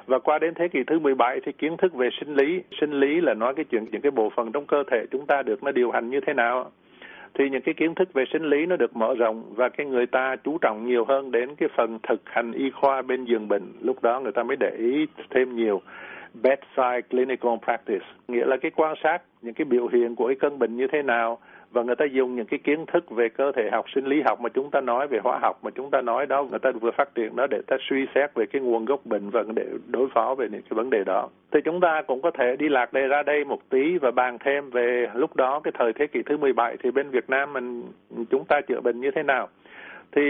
và 0.05 0.19
qua 0.19 0.39
đến 0.39 0.53
thế 0.53 0.67
kỷ 0.67 0.83
thứ 0.87 0.99
17 0.99 1.39
thì 1.45 1.51
kiến 1.51 1.77
thức 1.77 1.93
về 1.93 2.09
sinh 2.19 2.35
lý 2.35 2.63
sinh 2.81 2.91
lý 2.91 3.21
là 3.21 3.33
nói 3.33 3.53
cái 3.55 3.65
chuyện, 3.65 3.85
những 3.91 4.01
cái 4.01 4.11
bộ 4.11 4.29
phận 4.35 4.51
trong 4.51 4.65
cơ 4.65 4.83
thể 4.91 5.05
chúng 5.11 5.25
ta 5.25 5.41
được 5.41 5.63
nó 5.63 5.71
điều 5.71 5.91
hành 5.91 6.09
như 6.09 6.19
thế 6.27 6.33
nào. 6.33 6.71
Thì 7.33 7.49
những 7.49 7.61
cái 7.61 7.73
kiến 7.73 7.95
thức 7.95 8.13
về 8.13 8.23
sinh 8.33 8.43
lý 8.43 8.65
nó 8.65 8.75
được 8.75 8.95
mở 8.95 9.15
rộng 9.15 9.43
và 9.55 9.69
cái 9.69 9.85
người 9.85 10.05
ta 10.05 10.35
chú 10.43 10.57
trọng 10.61 10.85
nhiều 10.85 11.05
hơn 11.05 11.31
đến 11.31 11.55
cái 11.55 11.69
phần 11.77 11.99
thực 12.09 12.21
hành 12.25 12.51
y 12.51 12.69
khoa 12.69 13.01
bên 13.01 13.25
giường 13.25 13.47
bệnh. 13.47 13.73
Lúc 13.81 14.03
đó 14.03 14.19
người 14.19 14.31
ta 14.31 14.43
mới 14.43 14.57
để 14.57 14.69
ý 14.77 15.05
thêm 15.29 15.55
nhiều 15.55 15.81
bedside 16.33 17.01
clinical 17.09 17.53
practice. 17.63 18.05
Nghĩa 18.27 18.45
là 18.45 18.57
cái 18.57 18.71
quan 18.75 18.95
sát 19.03 19.21
những 19.41 19.53
cái 19.53 19.65
biểu 19.65 19.87
hiện 19.87 20.15
của 20.15 20.27
cái 20.27 20.35
cân 20.35 20.59
bệnh 20.59 20.77
như 20.77 20.87
thế 20.87 21.01
nào 21.01 21.39
và 21.73 21.83
người 21.83 21.95
ta 21.95 22.05
dùng 22.05 22.35
những 22.35 22.45
cái 22.45 22.59
kiến 22.63 22.85
thức 22.85 23.11
về 23.11 23.29
cơ 23.29 23.51
thể 23.51 23.69
học, 23.71 23.85
sinh 23.95 24.05
lý 24.05 24.21
học 24.21 24.41
mà 24.41 24.49
chúng 24.49 24.71
ta 24.71 24.81
nói, 24.81 25.07
về 25.07 25.19
hóa 25.23 25.39
học 25.41 25.59
mà 25.63 25.71
chúng 25.71 25.89
ta 25.91 26.01
nói 26.01 26.25
đó, 26.25 26.43
người 26.43 26.59
ta 26.59 26.71
vừa 26.71 26.91
phát 26.91 27.15
triển 27.15 27.35
đó 27.35 27.47
để 27.47 27.61
ta 27.67 27.77
suy 27.89 28.05
xét 28.15 28.33
về 28.35 28.45
cái 28.45 28.61
nguồn 28.61 28.85
gốc 28.85 29.05
bệnh 29.05 29.29
và 29.29 29.43
để 29.55 29.65
đối 29.87 30.09
phó 30.13 30.35
về 30.35 30.47
những 30.51 30.61
cái 30.61 30.75
vấn 30.75 30.89
đề 30.89 31.03
đó. 31.03 31.29
Thì 31.51 31.59
chúng 31.65 31.79
ta 31.79 32.01
cũng 32.07 32.21
có 32.21 32.31
thể 32.31 32.55
đi 32.55 32.69
lạc 32.69 32.93
đề 32.93 33.07
ra 33.07 33.23
đây 33.23 33.45
một 33.45 33.59
tí 33.69 33.97
và 33.97 34.11
bàn 34.11 34.37
thêm 34.45 34.69
về 34.69 35.07
lúc 35.13 35.35
đó, 35.35 35.59
cái 35.63 35.71
thời 35.77 35.93
thế 35.93 36.07
kỷ 36.07 36.21
thứ 36.25 36.37
17 36.37 36.77
thì 36.83 36.91
bên 36.91 37.09
Việt 37.09 37.29
Nam 37.29 37.53
mình, 37.53 37.83
chúng 38.29 38.45
ta 38.45 38.61
chữa 38.61 38.81
bệnh 38.81 39.01
như 39.01 39.11
thế 39.11 39.23
nào. 39.23 39.47
Thì 40.11 40.21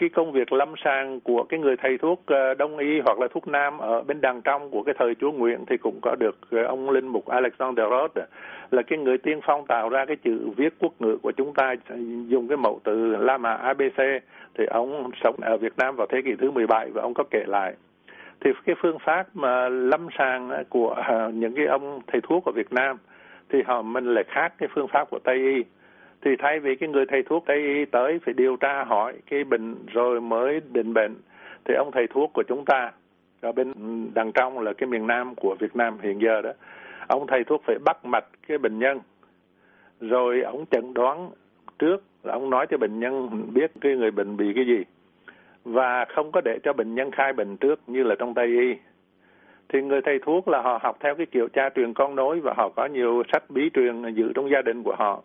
cái 0.00 0.08
công 0.08 0.32
việc 0.32 0.52
lâm 0.52 0.74
sàng 0.84 1.20
của 1.20 1.44
cái 1.48 1.60
người 1.60 1.76
thầy 1.76 1.98
thuốc 1.98 2.22
ờ, 2.26 2.54
đông 2.54 2.78
y 2.78 3.00
hoặc 3.00 3.18
là 3.18 3.28
thuốc 3.34 3.48
nam 3.48 3.78
ở 3.78 4.02
bên 4.02 4.20
đằng 4.20 4.42
trong 4.42 4.70
của 4.70 4.82
cái 4.82 4.94
thời 4.98 5.14
Chúa 5.14 5.32
Nguyễn 5.32 5.64
thì 5.66 5.76
cũng 5.76 5.98
có 6.02 6.16
được 6.20 6.36
ờ, 6.50 6.62
ông 6.62 6.90
linh 6.90 7.08
mục 7.08 7.26
Alexander 7.26 7.86
Roth 7.90 8.26
là 8.70 8.82
cái 8.82 8.98
người 8.98 9.18
tiên 9.18 9.40
phong 9.46 9.66
tạo 9.66 9.88
ra 9.88 10.04
cái 10.04 10.16
chữ 10.16 10.48
viết 10.56 10.74
quốc 10.78 10.92
ngữ 10.98 11.16
của 11.22 11.32
chúng 11.32 11.54
ta 11.54 11.74
ờ, 11.88 11.96
dùng 12.28 12.48
cái 12.48 12.56
mẫu 12.56 12.80
từ 12.84 13.16
La 13.16 13.38
Mã 13.38 13.54
ABC 13.54 14.22
thì 14.58 14.64
ông 14.66 15.10
sống 15.22 15.36
ở 15.40 15.56
Việt 15.56 15.72
Nam 15.76 15.96
vào 15.96 16.06
thế 16.10 16.22
kỷ 16.24 16.34
thứ 16.38 16.50
17 16.50 16.90
và 16.90 17.02
ông 17.02 17.14
có 17.14 17.24
kể 17.30 17.44
lại. 17.46 17.74
Thì 18.40 18.50
cái 18.66 18.76
phương 18.82 18.98
pháp 18.98 19.26
mà 19.34 19.68
lâm 19.68 20.08
sàng 20.18 20.64
của 20.68 20.94
những 21.32 21.54
cái 21.56 21.66
ông 21.66 22.00
thầy 22.06 22.20
thuốc 22.20 22.44
ở 22.44 22.52
Việt 22.52 22.72
Nam 22.72 22.96
thì 23.48 23.62
họ 23.66 23.82
mình 23.82 24.14
lại 24.14 24.24
khác 24.28 24.52
cái 24.58 24.68
phương 24.74 24.88
pháp 24.88 25.10
của 25.10 25.18
Tây 25.24 25.36
y 25.36 25.64
thì 26.22 26.30
thay 26.38 26.60
vì 26.60 26.74
cái 26.74 26.88
người 26.88 27.06
thầy 27.06 27.22
thuốc 27.22 27.46
ấy 27.46 27.86
tới 27.90 28.18
phải 28.24 28.34
điều 28.34 28.56
tra 28.56 28.84
hỏi 28.84 29.14
cái 29.30 29.44
bệnh 29.44 29.74
rồi 29.86 30.20
mới 30.20 30.60
định 30.72 30.94
bệnh, 30.94 31.14
thì 31.64 31.74
ông 31.74 31.90
thầy 31.92 32.06
thuốc 32.06 32.30
của 32.34 32.42
chúng 32.48 32.64
ta 32.64 32.92
ở 33.40 33.52
bên 33.52 33.72
đằng 34.14 34.32
trong 34.32 34.58
là 34.58 34.72
cái 34.72 34.86
miền 34.86 35.06
Nam 35.06 35.34
của 35.34 35.56
Việt 35.58 35.76
Nam 35.76 35.98
hiện 36.02 36.20
giờ 36.20 36.42
đó, 36.42 36.50
ông 37.06 37.26
thầy 37.26 37.44
thuốc 37.44 37.62
phải 37.64 37.76
bắt 37.84 38.04
mạch 38.04 38.24
cái 38.48 38.58
bệnh 38.58 38.78
nhân. 38.78 39.00
Rồi 40.00 40.42
ông 40.42 40.64
chẩn 40.70 40.94
đoán 40.94 41.30
trước 41.78 42.02
là 42.22 42.32
ông 42.32 42.50
nói 42.50 42.66
cho 42.70 42.76
bệnh 42.78 43.00
nhân 43.00 43.28
biết 43.54 43.72
cái 43.80 43.96
người 43.96 44.10
bệnh 44.10 44.36
bị 44.36 44.52
cái 44.54 44.66
gì. 44.66 44.84
Và 45.64 46.04
không 46.04 46.32
có 46.32 46.40
để 46.40 46.58
cho 46.62 46.72
bệnh 46.72 46.94
nhân 46.94 47.10
khai 47.10 47.32
bệnh 47.32 47.56
trước 47.56 47.80
như 47.86 48.02
là 48.02 48.14
trong 48.18 48.34
Tây 48.34 48.46
y. 48.46 48.74
Thì 49.68 49.82
người 49.82 50.00
thầy 50.00 50.18
thuốc 50.18 50.48
là 50.48 50.62
họ 50.62 50.78
học 50.82 50.96
theo 51.00 51.14
cái 51.14 51.26
kiểu 51.26 51.48
cha 51.52 51.70
truyền 51.76 51.94
con 51.94 52.16
nối 52.16 52.40
và 52.40 52.54
họ 52.56 52.68
có 52.76 52.86
nhiều 52.86 53.22
sách 53.32 53.44
bí 53.48 53.70
truyền 53.74 54.14
giữ 54.14 54.32
trong 54.34 54.50
gia 54.50 54.62
đình 54.62 54.82
của 54.82 54.94
họ 54.98 55.22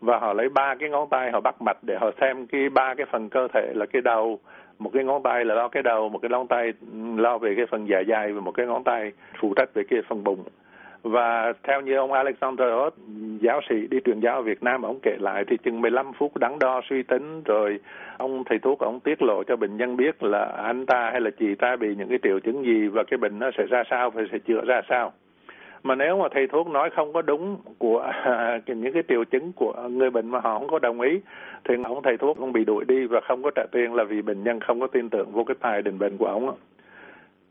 và 0.00 0.18
họ 0.18 0.32
lấy 0.32 0.48
ba 0.48 0.74
cái 0.74 0.90
ngón 0.90 1.08
tay 1.08 1.30
họ 1.30 1.40
bắt 1.40 1.62
mạch 1.62 1.76
để 1.82 1.96
họ 2.00 2.10
xem 2.20 2.46
cái 2.46 2.68
ba 2.68 2.94
cái 2.94 3.06
phần 3.12 3.28
cơ 3.28 3.48
thể 3.54 3.72
là 3.74 3.86
cái 3.86 4.02
đầu. 4.02 4.38
Một 4.78 4.90
cái 4.94 5.04
ngón 5.04 5.22
tay 5.22 5.44
là 5.44 5.54
lo 5.54 5.68
cái 5.68 5.82
đầu 5.82 6.08
một 6.08 6.18
cái 6.22 6.30
ngón 6.30 6.46
tay 6.46 6.72
lo 7.16 7.38
về 7.38 7.54
cái 7.56 7.66
phần 7.66 7.88
dạ 7.88 8.02
dày 8.08 8.32
và 8.32 8.40
một 8.40 8.52
cái 8.52 8.66
ngón 8.66 8.84
tay 8.84 9.12
phụ 9.40 9.54
trách 9.56 9.74
về 9.74 9.82
cái 9.90 10.00
phần 10.08 10.24
bụng. 10.24 10.44
Và 11.02 11.52
theo 11.62 11.80
như 11.80 11.96
ông 11.96 12.12
Alexander 12.12 12.68
Roth, 12.68 12.94
giáo 13.40 13.60
sĩ 13.68 13.86
đi 13.90 13.98
truyền 14.04 14.20
giáo 14.20 14.34
ở 14.34 14.42
Việt 14.42 14.62
Nam, 14.62 14.82
ông 14.82 14.98
kể 15.02 15.16
lại 15.20 15.44
thì 15.48 15.56
chừng 15.56 15.80
15 15.80 16.12
phút 16.12 16.36
đắn 16.36 16.58
đo 16.58 16.80
suy 16.90 17.02
tính 17.02 17.42
rồi 17.42 17.80
ông 18.16 18.44
thầy 18.44 18.58
thuốc 18.58 18.78
ông 18.78 19.00
tiết 19.00 19.22
lộ 19.22 19.42
cho 19.42 19.56
bệnh 19.56 19.76
nhân 19.76 19.96
biết 19.96 20.22
là 20.22 20.44
anh 20.44 20.86
ta 20.86 21.10
hay 21.10 21.20
là 21.20 21.30
chị 21.38 21.54
ta 21.54 21.76
bị 21.76 21.94
những 21.94 22.08
cái 22.08 22.18
triệu 22.22 22.40
chứng 22.40 22.64
gì 22.64 22.88
và 22.88 23.02
cái 23.10 23.18
bệnh 23.18 23.38
nó 23.38 23.50
sẽ 23.58 23.66
ra 23.66 23.82
sao 23.90 24.10
và 24.10 24.22
sẽ 24.32 24.38
chữa 24.38 24.60
ra 24.64 24.80
sao 24.88 25.12
mà 25.88 25.94
nếu 25.94 26.18
mà 26.18 26.28
thầy 26.30 26.46
thuốc 26.46 26.66
nói 26.66 26.90
không 26.96 27.12
có 27.12 27.22
đúng 27.22 27.56
của 27.78 28.12
những 28.66 28.92
cái 28.92 29.02
triệu 29.08 29.24
chứng 29.24 29.52
của 29.52 29.72
người 29.90 30.10
bệnh 30.10 30.30
mà 30.30 30.40
họ 30.40 30.58
không 30.58 30.68
có 30.68 30.78
đồng 30.78 31.00
ý, 31.00 31.20
thì 31.64 31.74
ông 31.84 32.02
thầy 32.02 32.16
thuốc 32.16 32.36
cũng 32.38 32.52
bị 32.52 32.64
đuổi 32.64 32.84
đi 32.88 33.06
và 33.06 33.20
không 33.28 33.42
có 33.42 33.50
trả 33.54 33.62
tiền 33.72 33.94
là 33.94 34.04
vì 34.04 34.22
bệnh 34.22 34.44
nhân 34.44 34.60
không 34.60 34.80
có 34.80 34.86
tin 34.86 35.10
tưởng 35.10 35.30
vô 35.32 35.44
cái 35.44 35.56
tài 35.60 35.82
định 35.82 35.98
bệnh 35.98 36.16
của 36.16 36.26
ông 36.26 36.56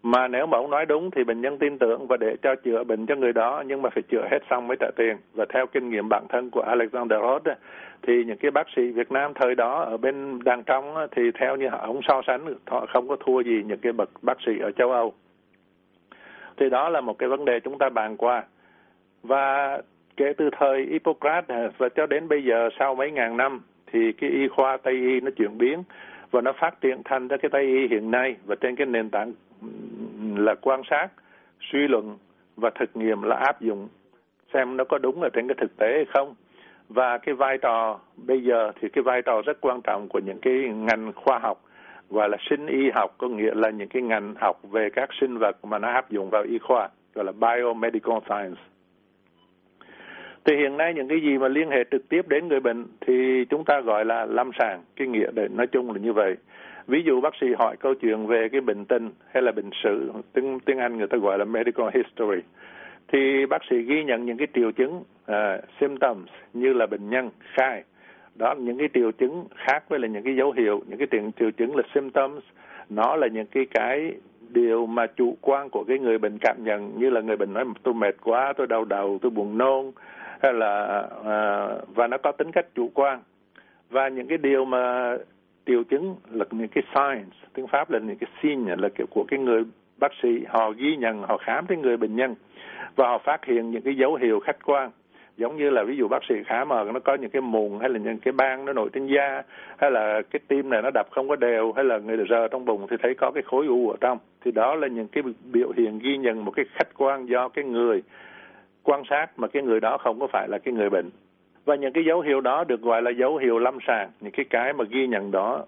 mà 0.03 0.27
nếu 0.27 0.45
mà 0.45 0.57
ông 0.57 0.69
nói 0.69 0.85
đúng 0.85 1.11
thì 1.11 1.23
bệnh 1.23 1.41
nhân 1.41 1.57
tin 1.57 1.77
tưởng 1.77 2.07
và 2.07 2.17
để 2.17 2.35
cho 2.41 2.55
chữa 2.55 2.83
bệnh 2.83 3.05
cho 3.05 3.15
người 3.15 3.33
đó, 3.33 3.63
nhưng 3.67 3.81
mà 3.81 3.89
phải 3.89 4.03
chữa 4.03 4.27
hết 4.31 4.39
xong 4.49 4.67
mới 4.67 4.77
trả 4.79 4.87
tiền. 4.95 5.17
Và 5.33 5.45
theo 5.53 5.65
kinh 5.67 5.89
nghiệm 5.89 6.09
bản 6.09 6.25
thân 6.29 6.49
của 6.49 6.61
Alexander 6.61 7.19
Roth 7.21 7.57
thì 8.01 8.23
những 8.23 8.37
cái 8.37 8.51
bác 8.51 8.67
sĩ 8.75 8.81
Việt 8.91 9.11
Nam 9.11 9.31
thời 9.35 9.55
đó 9.55 9.83
ở 9.83 9.97
bên 9.97 10.39
đằng 10.43 10.63
trong 10.63 10.95
thì 11.11 11.21
theo 11.39 11.55
như 11.55 11.69
họ, 11.69 11.77
ông 11.77 11.99
so 12.07 12.21
sánh, 12.27 12.53
họ 12.67 12.85
không 12.93 13.07
có 13.07 13.15
thua 13.25 13.39
gì 13.39 13.63
những 13.67 13.79
cái 13.79 13.93
bậc 13.93 14.09
bác 14.21 14.37
sĩ 14.45 14.51
ở 14.59 14.71
châu 14.71 14.91
Âu 14.91 15.13
thì 16.57 16.69
đó 16.69 16.89
là 16.89 17.01
một 17.01 17.17
cái 17.19 17.29
vấn 17.29 17.45
đề 17.45 17.59
chúng 17.59 17.77
ta 17.77 17.89
bàn 17.89 18.17
qua. 18.17 18.43
Và 19.23 19.77
kể 20.17 20.33
từ 20.37 20.49
thời 20.59 20.85
Hippocrates 20.85 21.71
và 21.77 21.89
cho 21.89 22.05
đến 22.05 22.27
bây 22.27 22.43
giờ 22.43 22.69
sau 22.79 22.95
mấy 22.95 23.11
ngàn 23.11 23.37
năm 23.37 23.61
thì 23.91 24.11
cái 24.11 24.29
y 24.29 24.47
khoa 24.47 24.77
Tây 24.77 24.93
y 24.93 25.19
nó 25.19 25.31
chuyển 25.37 25.57
biến 25.57 25.83
và 26.31 26.41
nó 26.41 26.53
phát 26.53 26.81
triển 26.81 27.01
thành 27.05 27.27
ra 27.27 27.37
cái 27.37 27.49
Tây 27.49 27.63
y 27.63 27.87
hiện 27.87 28.11
nay. 28.11 28.35
Và 28.45 28.55
trên 28.61 28.75
cái 28.75 28.87
nền 28.87 29.09
tảng 29.09 29.33
là 30.35 30.55
quan 30.61 30.81
sát, 30.89 31.07
suy 31.61 31.87
luận 31.87 32.17
và 32.55 32.69
thực 32.79 32.95
nghiệm 32.95 33.21
là 33.21 33.35
áp 33.35 33.61
dụng. 33.61 33.87
Xem 34.53 34.77
nó 34.77 34.83
có 34.83 34.97
đúng 34.97 35.21
ở 35.21 35.29
trên 35.33 35.47
cái 35.47 35.55
thực 35.61 35.77
tế 35.77 35.87
hay 35.93 36.05
không. 36.13 36.35
Và 36.89 37.17
cái 37.17 37.35
vai 37.35 37.57
trò 37.57 37.99
bây 38.27 38.43
giờ 38.43 38.71
thì 38.81 38.89
cái 38.89 39.01
vai 39.01 39.21
trò 39.21 39.41
rất 39.45 39.57
quan 39.61 39.81
trọng 39.81 40.07
của 40.07 40.19
những 40.19 40.39
cái 40.41 40.53
ngành 40.53 41.11
khoa 41.15 41.39
học 41.39 41.61
gọi 42.09 42.29
là 42.29 42.37
sinh 42.49 42.67
y 42.67 42.89
học 42.89 43.15
có 43.17 43.27
nghĩa 43.27 43.53
là 43.55 43.69
những 43.69 43.89
cái 43.89 44.01
ngành 44.01 44.33
học 44.37 44.59
về 44.71 44.89
các 44.89 45.09
sinh 45.21 45.37
vật 45.37 45.65
mà 45.65 45.79
nó 45.79 45.87
áp 45.87 46.09
dụng 46.09 46.29
vào 46.29 46.43
y 46.43 46.57
khoa 46.57 46.89
gọi 47.13 47.25
là 47.25 47.31
biomedical 47.31 48.17
science. 48.25 48.61
Thì 50.45 50.55
hiện 50.55 50.77
nay 50.77 50.93
những 50.93 51.07
cái 51.07 51.21
gì 51.21 51.37
mà 51.37 51.47
liên 51.47 51.69
hệ 51.69 51.83
trực 51.91 52.09
tiếp 52.09 52.27
đến 52.27 52.47
người 52.47 52.59
bệnh 52.59 52.85
thì 53.01 53.45
chúng 53.49 53.65
ta 53.65 53.79
gọi 53.79 54.05
là 54.05 54.25
lâm 54.25 54.51
sàng 54.59 54.83
cái 54.95 55.07
nghĩa 55.07 55.31
để 55.33 55.47
nói 55.47 55.67
chung 55.67 55.91
là 55.91 55.99
như 55.99 56.13
vậy. 56.13 56.35
Ví 56.87 57.03
dụ 57.05 57.21
bác 57.21 57.33
sĩ 57.41 57.47
hỏi 57.59 57.75
câu 57.79 57.93
chuyện 57.93 58.27
về 58.27 58.49
cái 58.51 58.61
bệnh 58.61 58.85
tình 58.85 59.11
hay 59.31 59.43
là 59.43 59.51
bệnh 59.51 59.69
sử 59.83 60.11
tiếng 60.33 60.59
tiếng 60.59 60.77
Anh 60.77 60.97
người 60.97 61.07
ta 61.07 61.17
gọi 61.17 61.37
là 61.37 61.45
medical 61.45 61.87
history. 61.93 62.41
Thì 63.07 63.45
bác 63.45 63.61
sĩ 63.69 63.81
ghi 63.81 64.03
nhận 64.03 64.25
những 64.25 64.37
cái 64.37 64.47
triệu 64.53 64.71
chứng 64.71 65.03
uh, 65.31 65.35
symptoms 65.79 66.29
như 66.53 66.73
là 66.73 66.85
bệnh 66.85 67.09
nhân 67.09 67.29
khai 67.53 67.83
đó 68.37 68.53
là 68.53 68.59
những 68.59 68.77
cái 68.77 68.89
triệu 68.93 69.11
chứng 69.11 69.45
khác 69.55 69.89
với 69.89 69.99
là 69.99 70.07
những 70.07 70.23
cái 70.23 70.35
dấu 70.35 70.51
hiệu 70.51 70.81
những 70.87 70.97
cái 70.97 71.07
triệu, 71.11 71.21
triệu 71.39 71.51
chứng 71.51 71.75
là 71.75 71.83
symptoms 71.93 72.43
nó 72.89 73.15
là 73.15 73.27
những 73.27 73.47
cái 73.47 73.65
cái 73.73 74.11
điều 74.49 74.85
mà 74.85 75.07
chủ 75.07 75.37
quan 75.41 75.69
của 75.69 75.83
cái 75.83 75.99
người 75.99 76.17
bệnh 76.17 76.37
cảm 76.41 76.55
nhận. 76.63 76.91
Như 76.99 77.09
là 77.09 77.21
người 77.21 77.37
bệnh 77.37 77.53
nói 77.53 77.65
tôi 77.83 77.93
mệt 77.93 78.15
quá 78.23 78.53
tôi 78.57 78.67
đau 78.67 78.85
đầu 78.85 79.19
tôi 79.21 79.29
buồn 79.29 79.57
nôn. 79.57 79.91
Hay 80.41 80.53
là 80.53 81.03
uh, 81.19 81.95
và 81.95 82.07
nó 82.07 82.17
có 82.17 82.31
tính 82.31 82.51
cách 82.51 82.65
chủ 82.75 82.91
quan. 82.93 83.19
Và 83.89 84.07
những 84.07 84.27
cái 84.27 84.37
điều 84.37 84.65
mà 84.65 85.13
triệu 85.65 85.83
chứng 85.83 86.15
là 86.31 86.45
những 86.51 86.67
cái 86.67 86.83
signs 86.95 87.33
tiếng 87.53 87.67
pháp 87.67 87.89
là 87.89 87.99
những 87.99 88.17
cái 88.17 88.29
sign 88.43 88.65
là 88.65 88.89
kiểu 88.89 89.07
của 89.09 89.25
cái 89.27 89.39
người 89.39 89.63
bác 89.97 90.11
sĩ 90.23 90.29
họ 90.47 90.71
ghi 90.71 90.95
nhận 90.95 91.21
họ 91.21 91.37
khám 91.37 91.65
cái 91.67 91.77
người 91.77 91.97
bệnh 91.97 92.15
nhân 92.15 92.35
và 92.95 93.07
họ 93.07 93.17
phát 93.17 93.45
hiện 93.45 93.71
những 93.71 93.81
cái 93.81 93.95
dấu 93.95 94.15
hiệu 94.15 94.39
khách 94.39 94.65
quan 94.65 94.91
giống 95.37 95.57
như 95.57 95.69
là 95.69 95.83
ví 95.83 95.97
dụ 95.97 96.07
bác 96.07 96.23
sĩ 96.29 96.35
khám 96.45 96.69
mà 96.69 96.83
nó 96.83 96.99
có 96.99 97.15
những 97.15 97.29
cái 97.29 97.41
mụn 97.41 97.79
hay 97.79 97.89
là 97.89 97.99
những 97.99 98.17
cái 98.17 98.31
ban 98.31 98.65
nó 98.65 98.73
nổi 98.73 98.89
trên 98.93 99.07
da, 99.07 99.43
hay 99.77 99.91
là 99.91 100.21
cái 100.31 100.39
tim 100.47 100.69
này 100.69 100.81
nó 100.81 100.89
đập 100.93 101.07
không 101.11 101.29
có 101.29 101.35
đều, 101.35 101.73
hay 101.75 101.85
là 101.85 101.97
người 101.97 102.17
rờ 102.29 102.47
trong 102.47 102.65
bụng 102.65 102.87
thì 102.89 102.97
thấy 103.03 103.13
có 103.15 103.31
cái 103.31 103.43
khối 103.43 103.67
u 103.67 103.89
ở 103.89 103.97
trong. 104.01 104.17
Thì 104.45 104.51
đó 104.51 104.75
là 104.75 104.87
những 104.87 105.07
cái 105.07 105.23
biểu 105.51 105.71
hiện 105.77 105.99
ghi 105.99 106.17
nhận 106.17 106.45
một 106.45 106.51
cái 106.51 106.65
khách 106.73 106.97
quan 106.97 107.25
do 107.25 107.49
cái 107.49 107.65
người 107.65 108.03
quan 108.83 109.03
sát 109.09 109.27
mà 109.39 109.47
cái 109.47 109.63
người 109.63 109.79
đó 109.79 109.97
không 109.97 110.19
có 110.19 110.27
phải 110.27 110.47
là 110.47 110.57
cái 110.57 110.73
người 110.73 110.89
bệnh. 110.89 111.09
Và 111.65 111.75
những 111.75 111.93
cái 111.93 112.03
dấu 112.05 112.21
hiệu 112.21 112.41
đó 112.41 112.63
được 112.63 112.81
gọi 112.81 113.01
là 113.01 113.11
dấu 113.11 113.37
hiệu 113.37 113.59
lâm 113.59 113.77
sàng. 113.87 114.09
Những 114.21 114.31
cái 114.31 114.45
cái 114.49 114.73
mà 114.73 114.83
ghi 114.89 115.07
nhận 115.07 115.31
đó 115.31 115.65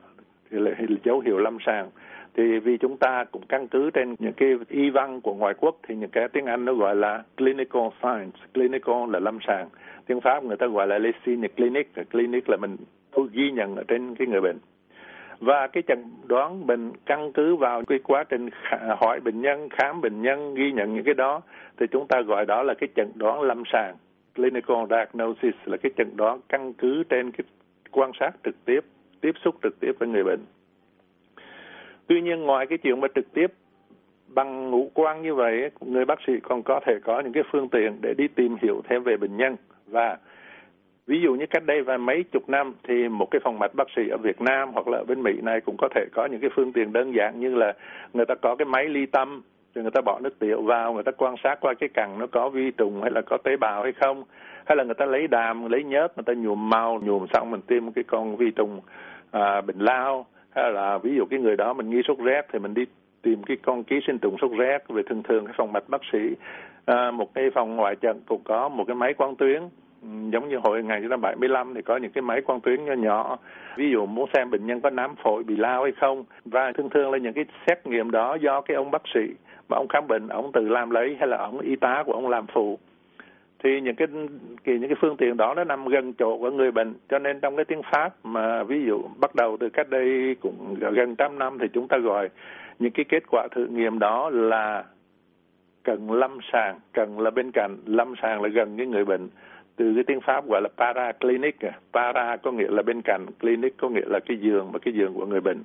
thì 0.52 0.60
là 0.60 0.72
dấu 1.04 1.20
hiệu 1.20 1.38
lâm 1.38 1.58
sàng 1.66 1.90
thì 2.34 2.60
vì 2.60 2.78
chúng 2.78 2.98
ta 2.98 3.26
cũng 3.32 3.42
căn 3.50 3.68
cứ 3.68 3.92
trên 3.92 4.16
những 4.20 4.34
cái 4.34 4.56
y 4.70 4.90
văn 4.90 5.22
của 5.22 5.34
ngoại 5.34 5.54
quốc 5.54 5.78
thì 5.88 5.96
những 5.96 6.10
cái 6.10 6.28
tiếng 6.28 6.46
Anh 6.46 6.66
nó 6.66 6.74
gọi 6.74 6.96
là 6.96 7.24
clinical 7.38 7.88
science, 8.02 8.40
clinical 8.54 9.10
là 9.10 9.20
lâm 9.20 9.38
sàng. 9.48 9.70
Tiếng 10.08 10.22
Pháp 10.22 10.44
người 10.44 10.58
ta 10.58 10.68
gọi 10.68 10.88
là 10.88 10.98
lesion 10.98 11.48
clinic 11.58 11.92
clinic 12.12 12.50
là 12.50 12.58
mình 12.58 12.78
ghi 13.32 13.52
nhận 13.52 13.76
ở 13.76 13.84
trên 13.88 14.16
cái 14.16 14.28
người 14.28 14.42
bệnh. 14.42 14.58
Và 15.40 15.68
cái 15.68 15.84
chẩn 15.88 16.04
đoán 16.28 16.68
bệnh 16.68 16.92
căn 17.06 17.32
cứ 17.34 17.56
vào 17.56 17.84
cái 17.88 18.00
quá 18.04 18.24
trình 18.24 18.50
hỏi 19.00 19.20
bệnh 19.20 19.42
nhân, 19.42 19.70
khám 19.70 20.02
bệnh 20.02 20.22
nhân, 20.22 20.56
ghi 20.56 20.72
nhận 20.72 20.94
những 20.94 21.04
cái 21.04 21.14
đó, 21.14 21.42
thì 21.80 21.86
chúng 21.92 22.08
ta 22.08 22.22
gọi 22.22 22.46
đó 22.46 22.64
là 22.64 22.74
cái 22.74 22.90
chẩn 22.96 23.12
đoán 23.16 23.42
lâm 23.42 23.64
sàng. 23.74 23.96
Clinical 24.36 24.78
diagnosis 24.90 25.56
là 25.66 25.78
cái 25.78 25.92
chẩn 25.98 26.18
đoán 26.18 26.40
căn 26.50 26.74
cứ 26.74 27.04
trên 27.10 27.32
cái 27.32 27.46
quan 27.92 28.12
sát 28.20 28.32
trực 28.44 28.66
tiếp 28.66 28.80
tiếp 29.22 29.32
xúc 29.44 29.56
trực 29.64 29.80
tiếp 29.80 29.92
với 30.00 30.10
người 30.10 30.24
bệnh 30.24 30.40
tuy 32.10 32.22
nhiên 32.22 32.44
ngoài 32.44 32.68
cái 32.68 32.78
chuyện 32.78 33.02
mà 33.02 33.08
trực 33.16 33.34
tiếp 33.34 33.54
bằng 34.28 34.70
ngũ 34.70 34.92
quan 34.94 35.22
như 35.22 35.36
vậy 35.36 35.72
người 35.82 36.06
bác 36.06 36.20
sĩ 36.28 36.34
còn 36.44 36.64
có 36.64 36.80
thể 36.86 36.94
có 37.04 37.20
những 37.20 37.34
cái 37.34 37.44
phương 37.52 37.70
tiện 37.70 37.98
để 38.02 38.14
đi 38.18 38.28
tìm 38.28 38.56
hiểu 38.62 38.82
thêm 38.90 39.04
về 39.04 39.18
bệnh 39.18 39.38
nhân. 39.38 39.56
Và 39.88 40.18
ví 41.08 41.22
dụ 41.22 41.34
như 41.34 41.46
cách 41.46 41.66
đây 41.66 41.82
vài 41.82 41.98
mấy 41.98 42.24
chục 42.24 42.50
năm 42.50 42.74
thì 42.84 43.10
một 43.10 43.32
cái 43.32 43.40
phòng 43.44 43.60
mạch 43.60 43.76
bác 43.76 43.88
sĩ 43.96 44.10
ở 44.10 44.18
Việt 44.18 44.42
Nam 44.42 44.70
hoặc 44.74 44.88
là 44.88 44.98
ở 44.98 45.04
bên 45.04 45.24
Mỹ 45.24 45.32
này 45.42 45.62
cũng 45.62 45.76
có 45.78 45.90
thể 45.96 46.06
có 46.14 46.26
những 46.26 46.40
cái 46.40 46.50
phương 46.56 46.74
tiện 46.74 46.94
đơn 46.94 47.16
giản 47.16 47.40
như 47.40 47.56
là 47.56 47.74
người 48.14 48.26
ta 48.26 48.36
có 48.36 48.56
cái 48.56 48.66
máy 48.66 48.90
ly 48.90 49.06
tâm 49.06 49.42
rồi 49.76 49.84
người 49.84 49.92
ta 49.92 50.02
bỏ 50.02 50.20
nước 50.20 50.40
tiểu 50.40 50.62
vào 50.62 50.94
người 50.94 51.04
ta 51.04 51.12
quan 51.12 51.36
sát 51.44 51.60
qua 51.62 51.74
cái 51.74 51.90
cẳng 51.90 52.20
nó 52.20 52.28
có 52.28 52.50
vi 52.50 52.72
trùng 52.72 53.02
hay 53.02 53.12
là 53.12 53.22
có 53.22 53.38
tế 53.38 53.58
bào 53.58 53.84
hay 53.84 53.92
không. 53.92 54.24
Hay 54.66 54.76
là 54.76 54.84
người 54.84 54.96
ta 54.96 55.06
lấy 55.06 55.28
đàm 55.28 55.70
lấy 55.70 55.84
nhớt 55.84 56.18
người 56.18 56.24
ta 56.26 56.34
nhuộm 56.34 56.70
màu 56.70 57.00
nhuộm 57.04 57.26
xong 57.34 57.52
mình 57.52 57.62
tiêm 57.62 57.92
cái 57.92 58.04
con 58.04 58.36
vi 58.36 58.52
trùng 58.52 58.82
à, 59.32 59.62
bệnh 59.62 59.80
lao 59.80 60.26
là 60.70 60.98
ví 60.98 61.16
dụ 61.16 61.26
cái 61.26 61.40
người 61.40 61.56
đó 61.56 61.74
mình 61.74 61.90
nghi 61.90 62.02
sốt 62.08 62.18
rét 62.20 62.42
thì 62.54 62.60
mình 62.60 62.74
đi 62.74 62.86
tìm 63.22 63.44
cái 63.44 63.58
con 63.62 63.84
ký 63.84 64.00
sinh 64.08 64.18
trùng 64.20 64.38
sốt 64.42 64.52
rét 64.58 64.78
về 64.90 65.04
thường 65.10 65.24
thường 65.24 65.46
cái 65.46 65.54
phòng 65.58 65.74
mạch 65.74 65.90
bác 65.90 66.02
sĩ. 66.12 66.20
À, 66.86 67.12
một 67.12 67.34
cái 67.34 67.50
phòng 67.56 67.76
ngoại 67.76 67.96
trận 67.96 68.22
cũng 68.28 68.42
có 68.44 68.70
một 68.70 68.84
cái 68.88 68.96
máy 68.96 69.14
quang 69.14 69.36
tuyến 69.36 69.62
giống 70.04 70.50
như 70.50 70.58
hồi 70.64 70.84
ngày 70.84 71.00
1975 71.00 71.74
thì 71.76 71.82
có 71.82 71.98
những 71.98 72.12
cái 72.12 72.22
máy 72.22 72.42
quang 72.42 72.62
tuyến 72.62 72.86
nhỏ 72.86 72.94
nhỏ. 72.94 73.38
Ví 73.78 73.90
dụ 73.92 74.06
muốn 74.06 74.30
xem 74.34 74.52
bệnh 74.52 74.66
nhân 74.66 74.82
có 74.82 74.90
nám 74.90 75.16
phổi 75.24 75.44
bị 75.44 75.56
lao 75.56 75.84
hay 75.84 75.92
không 76.02 76.24
và 76.46 76.72
thường 76.72 76.90
thường 76.90 77.12
là 77.12 77.18
những 77.18 77.34
cái 77.34 77.46
xét 77.68 77.88
nghiệm 77.88 78.12
đó 78.12 78.38
do 78.42 78.62
cái 78.62 78.76
ông 78.76 78.92
bác 78.92 79.02
sĩ 79.14 79.22
mà 79.70 79.78
ông 79.78 79.88
khám 79.88 80.08
bệnh 80.08 80.28
ông 80.28 80.52
tự 80.52 80.70
làm 80.70 80.90
lấy 80.90 81.16
hay 81.20 81.28
là 81.28 81.38
ông 81.38 81.60
y 81.60 81.76
tá 81.76 82.04
của 82.06 82.14
ông 82.14 82.30
làm 82.30 82.46
phụ 82.54 82.80
thì 83.64 83.82
những 83.82 83.96
cái 83.96 84.08
kỳ 84.64 84.80
những 84.80 84.90
cái 84.90 84.98
phương 85.02 85.18
tiện 85.18 85.38
đó 85.38 85.54
nó 85.54 85.64
nằm 85.64 85.86
gần 85.86 86.14
chỗ 86.14 86.38
của 86.38 86.52
người 86.52 86.72
bệnh. 86.72 86.94
Cho 87.10 87.20
nên 87.20 87.40
trong 87.40 87.56
cái 87.56 87.66
tiếng 87.66 87.82
pháp 87.92 88.14
mà 88.24 88.64
ví 88.64 88.86
dụ 88.88 89.02
bắt 89.20 89.36
đầu 89.36 89.58
từ 89.60 89.70
cách 89.70 89.90
đây 89.90 90.36
cũng 90.42 90.76
gần 90.80 91.16
trăm 91.16 91.40
năm 91.40 91.58
thì 91.62 91.68
chúng 91.74 91.88
ta 91.88 91.98
gọi 91.98 92.30
những 92.80 92.92
cái 92.92 93.06
kết 93.10 93.24
quả 93.32 93.48
thử 93.52 93.66
nghiệm 93.66 94.00
đó 94.00 94.30
là 94.30 94.84
cần 95.84 96.12
lâm 96.12 96.38
sàng, 96.52 96.80
cần 96.94 97.20
là 97.20 97.30
bên 97.30 97.52
cạnh 97.54 97.78
lâm 97.86 98.14
sàng 98.22 98.42
là 98.42 98.50
gần 98.50 98.78
với 98.78 98.86
người 98.86 99.06
bệnh. 99.06 99.28
Từ 99.76 99.94
cái 99.96 100.04
tiếng 100.04 100.22
pháp 100.22 100.48
gọi 100.48 100.62
là 100.62 100.70
para 100.78 101.12
clinic. 101.12 101.56
Para 101.94 102.38
có 102.38 102.52
nghĩa 102.52 102.70
là 102.70 102.82
bên 102.84 103.02
cạnh, 103.02 103.26
clinic 103.40 103.78
có 103.78 103.90
nghĩa 103.90 104.06
là 104.06 104.20
cái 104.20 104.38
giường 104.38 104.70
và 104.72 104.80
cái 104.80 104.94
giường 104.94 105.14
của 105.14 105.26
người 105.26 105.42
bệnh 105.42 105.64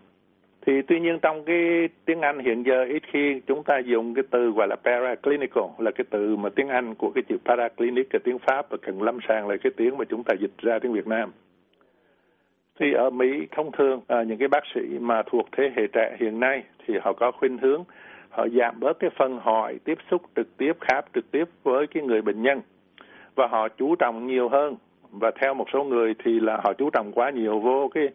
thì 0.66 0.82
tuy 0.82 1.00
nhiên 1.00 1.18
trong 1.22 1.44
cái 1.44 1.88
tiếng 2.04 2.20
Anh 2.20 2.38
hiện 2.38 2.62
giờ 2.66 2.84
ít 2.84 3.02
khi 3.12 3.40
chúng 3.46 3.64
ta 3.64 3.78
dùng 3.78 4.14
cái 4.14 4.24
từ 4.30 4.50
gọi 4.50 4.68
là 4.68 4.76
paraclinical 4.76 5.64
là 5.78 5.90
cái 5.90 6.04
từ 6.10 6.36
mà 6.36 6.48
tiếng 6.48 6.68
Anh 6.68 6.94
của 6.94 7.10
cái 7.14 7.24
chữ 7.28 7.36
paraclinic 7.44 8.14
là 8.14 8.20
tiếng 8.24 8.38
Pháp 8.38 8.70
và 8.70 8.76
cần 8.82 9.02
lâm 9.02 9.18
sàng 9.28 9.48
là 9.48 9.56
cái 9.56 9.72
tiếng 9.76 9.96
mà 9.96 10.04
chúng 10.04 10.22
ta 10.24 10.34
dịch 10.40 10.58
ra 10.58 10.78
tiếng 10.78 10.92
Việt 10.92 11.06
Nam. 11.06 11.32
Thì 12.80 12.92
ở 12.92 13.10
Mỹ 13.10 13.46
thông 13.50 13.72
thường 13.72 14.00
à, 14.08 14.22
những 14.22 14.38
cái 14.38 14.48
bác 14.48 14.62
sĩ 14.74 14.80
mà 15.00 15.22
thuộc 15.22 15.48
thế 15.52 15.72
hệ 15.76 15.86
trẻ 15.92 16.16
hiện 16.20 16.40
nay 16.40 16.62
thì 16.86 16.94
họ 17.02 17.12
có 17.12 17.32
khuynh 17.32 17.58
hướng 17.58 17.84
họ 18.30 18.48
giảm 18.48 18.80
bớt 18.80 18.98
cái 18.98 19.10
phần 19.16 19.38
hỏi 19.38 19.78
tiếp 19.84 19.98
xúc 20.10 20.22
trực 20.36 20.56
tiếp 20.56 20.72
khám 20.80 21.04
trực 21.14 21.30
tiếp 21.30 21.44
với 21.62 21.86
cái 21.86 22.02
người 22.02 22.22
bệnh 22.22 22.42
nhân. 22.42 22.60
Và 23.34 23.46
họ 23.46 23.68
chú 23.68 23.94
trọng 23.96 24.26
nhiều 24.26 24.48
hơn. 24.48 24.76
Và 25.10 25.30
theo 25.40 25.54
một 25.54 25.66
số 25.72 25.84
người 25.84 26.14
thì 26.24 26.40
là 26.40 26.56
họ 26.64 26.72
chú 26.72 26.90
trọng 26.90 27.12
quá 27.12 27.30
nhiều 27.30 27.60
vô 27.60 27.90
cái 27.94 28.08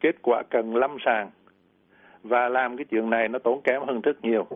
kết 0.00 0.16
quả 0.22 0.42
cần 0.50 0.76
lâm 0.76 0.96
sàng 1.04 1.30
và 2.24 2.48
làm 2.48 2.76
cái 2.76 2.84
chuyện 2.84 3.10
này 3.10 3.28
nó 3.28 3.38
tốn 3.38 3.60
kém 3.64 3.82
hơn 3.86 4.00
rất 4.00 4.24
nhiều. 4.24 4.46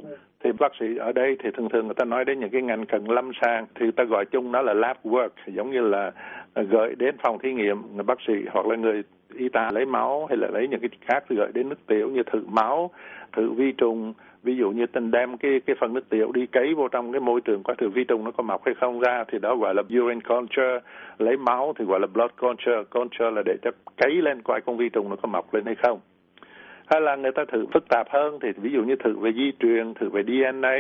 Thì 0.45 0.53
bác 0.53 0.73
sĩ 0.81 0.97
ở 0.97 1.13
đây 1.13 1.37
thì 1.43 1.51
thường 1.51 1.69
thường 1.69 1.87
người 1.87 1.95
ta 1.95 2.05
nói 2.05 2.25
đến 2.25 2.41
những 2.41 2.51
cái 2.51 2.63
ngành 2.63 2.87
cần 2.87 3.11
lâm 3.11 3.31
sàng 3.41 3.67
thì 3.75 3.83
người 3.83 3.93
ta 3.93 4.05
gọi 4.05 4.25
chung 4.25 4.53
nó 4.53 4.63
là 4.63 4.75
lab 4.75 4.97
work 5.05 5.29
giống 5.47 5.71
như 5.71 5.81
là 5.81 6.13
gửi 6.55 6.95
đến 6.95 7.15
phòng 7.23 7.39
thí 7.39 7.53
nghiệm 7.53 7.83
người 7.95 8.05
bác 8.05 8.19
sĩ 8.27 8.35
hoặc 8.53 8.67
là 8.67 8.77
người 8.77 9.03
y 9.35 9.49
tá 9.49 9.71
lấy 9.73 9.87
máu 9.87 10.27
hay 10.27 10.37
là 10.37 10.49
lấy 10.53 10.69
những 10.69 10.81
cái 10.81 10.91
khác 11.01 11.25
thì 11.29 11.37
gửi 11.37 11.49
đến 11.55 11.69
nước 11.69 11.87
tiểu 11.87 12.11
như 12.11 12.23
thử 12.23 12.43
máu 12.47 12.91
thử 13.33 13.51
vi 13.51 13.73
trùng. 13.73 14.15
Ví 14.43 14.57
dụ 14.57 14.71
như 14.71 14.87
tình 14.87 15.11
đem 15.11 15.37
cái 15.37 15.61
cái 15.67 15.77
phần 15.81 15.95
nước 15.95 16.09
tiểu 16.09 16.33
đi 16.33 16.47
cấy 16.47 16.75
vô 16.75 16.89
trong 16.89 17.13
cái 17.13 17.21
môi 17.21 17.41
trường 17.41 17.63
có 17.63 17.75
thử 17.75 17.89
vi 17.89 18.05
trùng 18.05 18.25
nó 18.25 18.31
có 18.31 18.43
mọc 18.43 18.65
hay 18.67 18.75
không 18.75 19.01
ra 19.01 19.25
thì 19.29 19.39
đó 19.39 19.57
gọi 19.57 19.75
là 19.75 19.83
urine 19.83 20.21
culture. 20.29 20.81
Lấy 21.19 21.37
máu 21.37 21.73
thì 21.79 21.85
gọi 21.85 22.01
là 22.01 22.07
blood 22.07 22.31
culture. 22.41 22.83
Culture 22.91 23.31
là 23.31 23.43
để 23.45 23.57
cho 23.63 23.71
cấy 23.97 24.11
lên 24.23 24.43
coi 24.43 24.61
con 24.61 24.77
vi 24.77 24.89
trùng 24.89 25.11
nó 25.11 25.17
có 25.23 25.29
mọc 25.29 25.55
lên 25.55 25.65
hay 25.67 25.75
không 25.75 26.01
hay 26.90 27.00
là 27.00 27.16
người 27.16 27.33
ta 27.33 27.45
thử 27.52 27.66
phức 27.73 27.88
tạp 27.88 28.11
hơn 28.11 28.38
thì 28.42 28.49
ví 28.57 28.73
dụ 28.73 28.83
như 28.83 28.97
thử 28.97 29.18
về 29.18 29.33
di 29.33 29.52
truyền 29.61 29.95
thử 29.95 30.09
về 30.09 30.23
DNA 30.23 30.76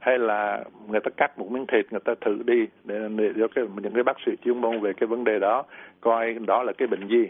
hay 0.00 0.18
là 0.18 0.64
người 0.88 1.00
ta 1.00 1.10
cắt 1.16 1.38
một 1.38 1.50
miếng 1.50 1.66
thịt 1.66 1.86
người 1.90 2.00
ta 2.04 2.14
thử 2.20 2.42
đi 2.44 2.66
để, 2.84 3.08
để 3.16 3.30
cho 3.38 3.48
cái, 3.54 3.64
những 3.82 3.94
cái 3.94 4.02
bác 4.02 4.16
sĩ 4.26 4.32
chuyên 4.44 4.60
môn 4.60 4.80
về 4.80 4.92
cái 4.92 5.06
vấn 5.06 5.24
đề 5.24 5.38
đó 5.38 5.64
coi 6.00 6.34
đó 6.34 6.62
là 6.62 6.72
cái 6.72 6.88
bệnh 6.88 7.08
gì. 7.08 7.26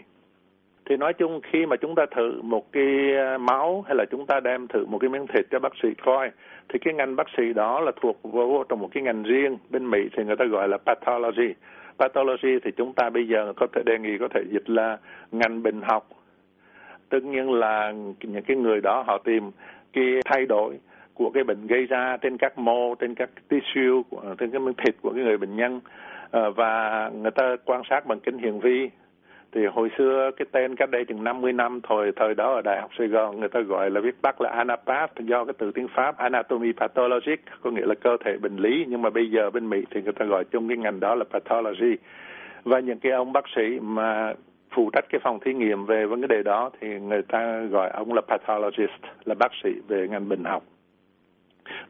Thì 0.89 0.97
nói 0.97 1.13
chung 1.13 1.41
khi 1.43 1.65
mà 1.65 1.75
chúng 1.75 1.95
ta 1.95 2.05
thử 2.15 2.41
một 2.41 2.71
cái 2.71 3.15
à, 3.17 3.37
máu 3.37 3.83
hay 3.87 3.95
là 3.95 4.05
chúng 4.11 4.25
ta 4.25 4.39
đem 4.39 4.67
thử 4.67 4.85
một 4.85 4.97
cái 4.97 5.09
miếng 5.09 5.27
thịt 5.27 5.45
cho 5.51 5.59
bác 5.59 5.73
sĩ 5.83 5.89
coi 6.05 6.31
thì 6.69 6.79
cái 6.79 6.93
ngành 6.93 7.15
bác 7.15 7.27
sĩ 7.37 7.53
đó 7.53 7.79
là 7.79 7.91
thuộc 8.01 8.19
vô 8.23 8.63
trong 8.69 8.79
một 8.79 8.89
cái 8.91 9.03
ngành 9.03 9.23
riêng. 9.23 9.57
Bên 9.69 9.89
Mỹ 9.89 9.99
thì 10.17 10.23
người 10.23 10.35
ta 10.35 10.45
gọi 10.45 10.67
là 10.67 10.77
pathology. 10.77 11.53
Pathology 11.99 12.59
thì 12.63 12.71
chúng 12.77 12.93
ta 12.93 13.09
bây 13.09 13.27
giờ 13.27 13.53
có 13.55 13.67
thể 13.73 13.81
đề 13.85 13.99
nghị 13.99 14.17
có 14.17 14.27
thể 14.27 14.41
dịch 14.51 14.69
là 14.69 14.97
ngành 15.31 15.63
bệnh 15.63 15.81
học 15.81 16.07
tất 17.09 17.23
nhiên 17.23 17.51
là 17.51 17.93
những 18.21 18.43
cái 18.43 18.57
người 18.57 18.81
đó 18.81 19.03
họ 19.07 19.17
tìm 19.17 19.51
cái 19.93 20.05
thay 20.25 20.45
đổi 20.45 20.79
của 21.13 21.29
cái 21.33 21.43
bệnh 21.43 21.67
gây 21.67 21.85
ra 21.85 22.17
trên 22.21 22.37
các 22.37 22.57
mô, 22.57 22.95
trên 22.95 23.15
các 23.15 23.29
tissue 23.47 24.01
trên 24.39 24.51
cái 24.51 24.59
miếng 24.59 24.73
thịt 24.85 24.95
của 25.01 25.11
cái 25.15 25.23
người 25.23 25.37
bệnh 25.37 25.55
nhân. 25.55 25.79
Ờ, 26.31 26.51
và 26.51 27.09
người 27.21 27.31
ta 27.31 27.55
quan 27.65 27.81
sát 27.89 28.05
bằng 28.05 28.19
kính 28.19 28.37
hiển 28.37 28.59
vi. 28.59 28.89
Thì 29.51 29.65
hồi 29.65 29.89
xưa 29.97 30.31
cái 30.37 30.45
tên 30.51 30.75
cách 30.75 30.89
đây 30.89 31.05
chừng 31.05 31.23
50 31.23 31.53
năm 31.53 31.79
thời 31.89 32.11
thời 32.15 32.35
đó 32.35 32.53
ở 32.53 32.61
đại 32.61 32.81
học 32.81 32.91
Sài 32.97 33.07
Gòn 33.07 33.39
người 33.39 33.49
ta 33.49 33.59
gọi 33.59 33.91
là 33.91 34.01
viết 34.01 34.21
tắt 34.21 34.41
là 34.41 34.49
anapath 34.49 35.11
do 35.19 35.45
cái 35.45 35.53
từ 35.57 35.71
tiếng 35.71 35.87
Pháp 35.95 36.17
anatomy 36.17 36.71
pathologic, 36.71 37.39
có 37.61 37.71
nghĩa 37.71 37.85
là 37.85 37.95
cơ 37.95 38.17
thể 38.25 38.37
bệnh 38.37 38.57
lý. 38.57 38.85
Nhưng 38.87 39.01
mà 39.01 39.09
bây 39.09 39.31
giờ 39.31 39.49
bên 39.49 39.69
Mỹ 39.69 39.83
thì 39.91 40.01
người 40.01 40.13
ta 40.13 40.25
gọi 40.25 40.43
chung 40.43 40.67
cái 40.67 40.77
ngành 40.77 40.99
đó 40.99 41.15
là 41.15 41.25
pathology. 41.31 41.95
Và 42.63 42.79
những 42.79 42.99
cái 42.99 43.11
ông 43.11 43.33
bác 43.33 43.45
sĩ 43.55 43.79
mà 43.81 44.33
phụ 44.71 44.89
trách 44.93 45.05
cái 45.09 45.19
phòng 45.23 45.39
thí 45.39 45.53
nghiệm 45.53 45.85
về 45.85 46.05
vấn 46.05 46.27
đề 46.27 46.43
đó 46.43 46.69
thì 46.79 46.99
người 46.99 47.21
ta 47.21 47.59
gọi 47.61 47.89
ông 47.89 48.13
là 48.13 48.21
pathologist, 48.21 49.01
là 49.25 49.35
bác 49.39 49.51
sĩ 49.63 49.69
về 49.87 50.07
ngành 50.07 50.29
bệnh 50.29 50.43
học. 50.43 50.63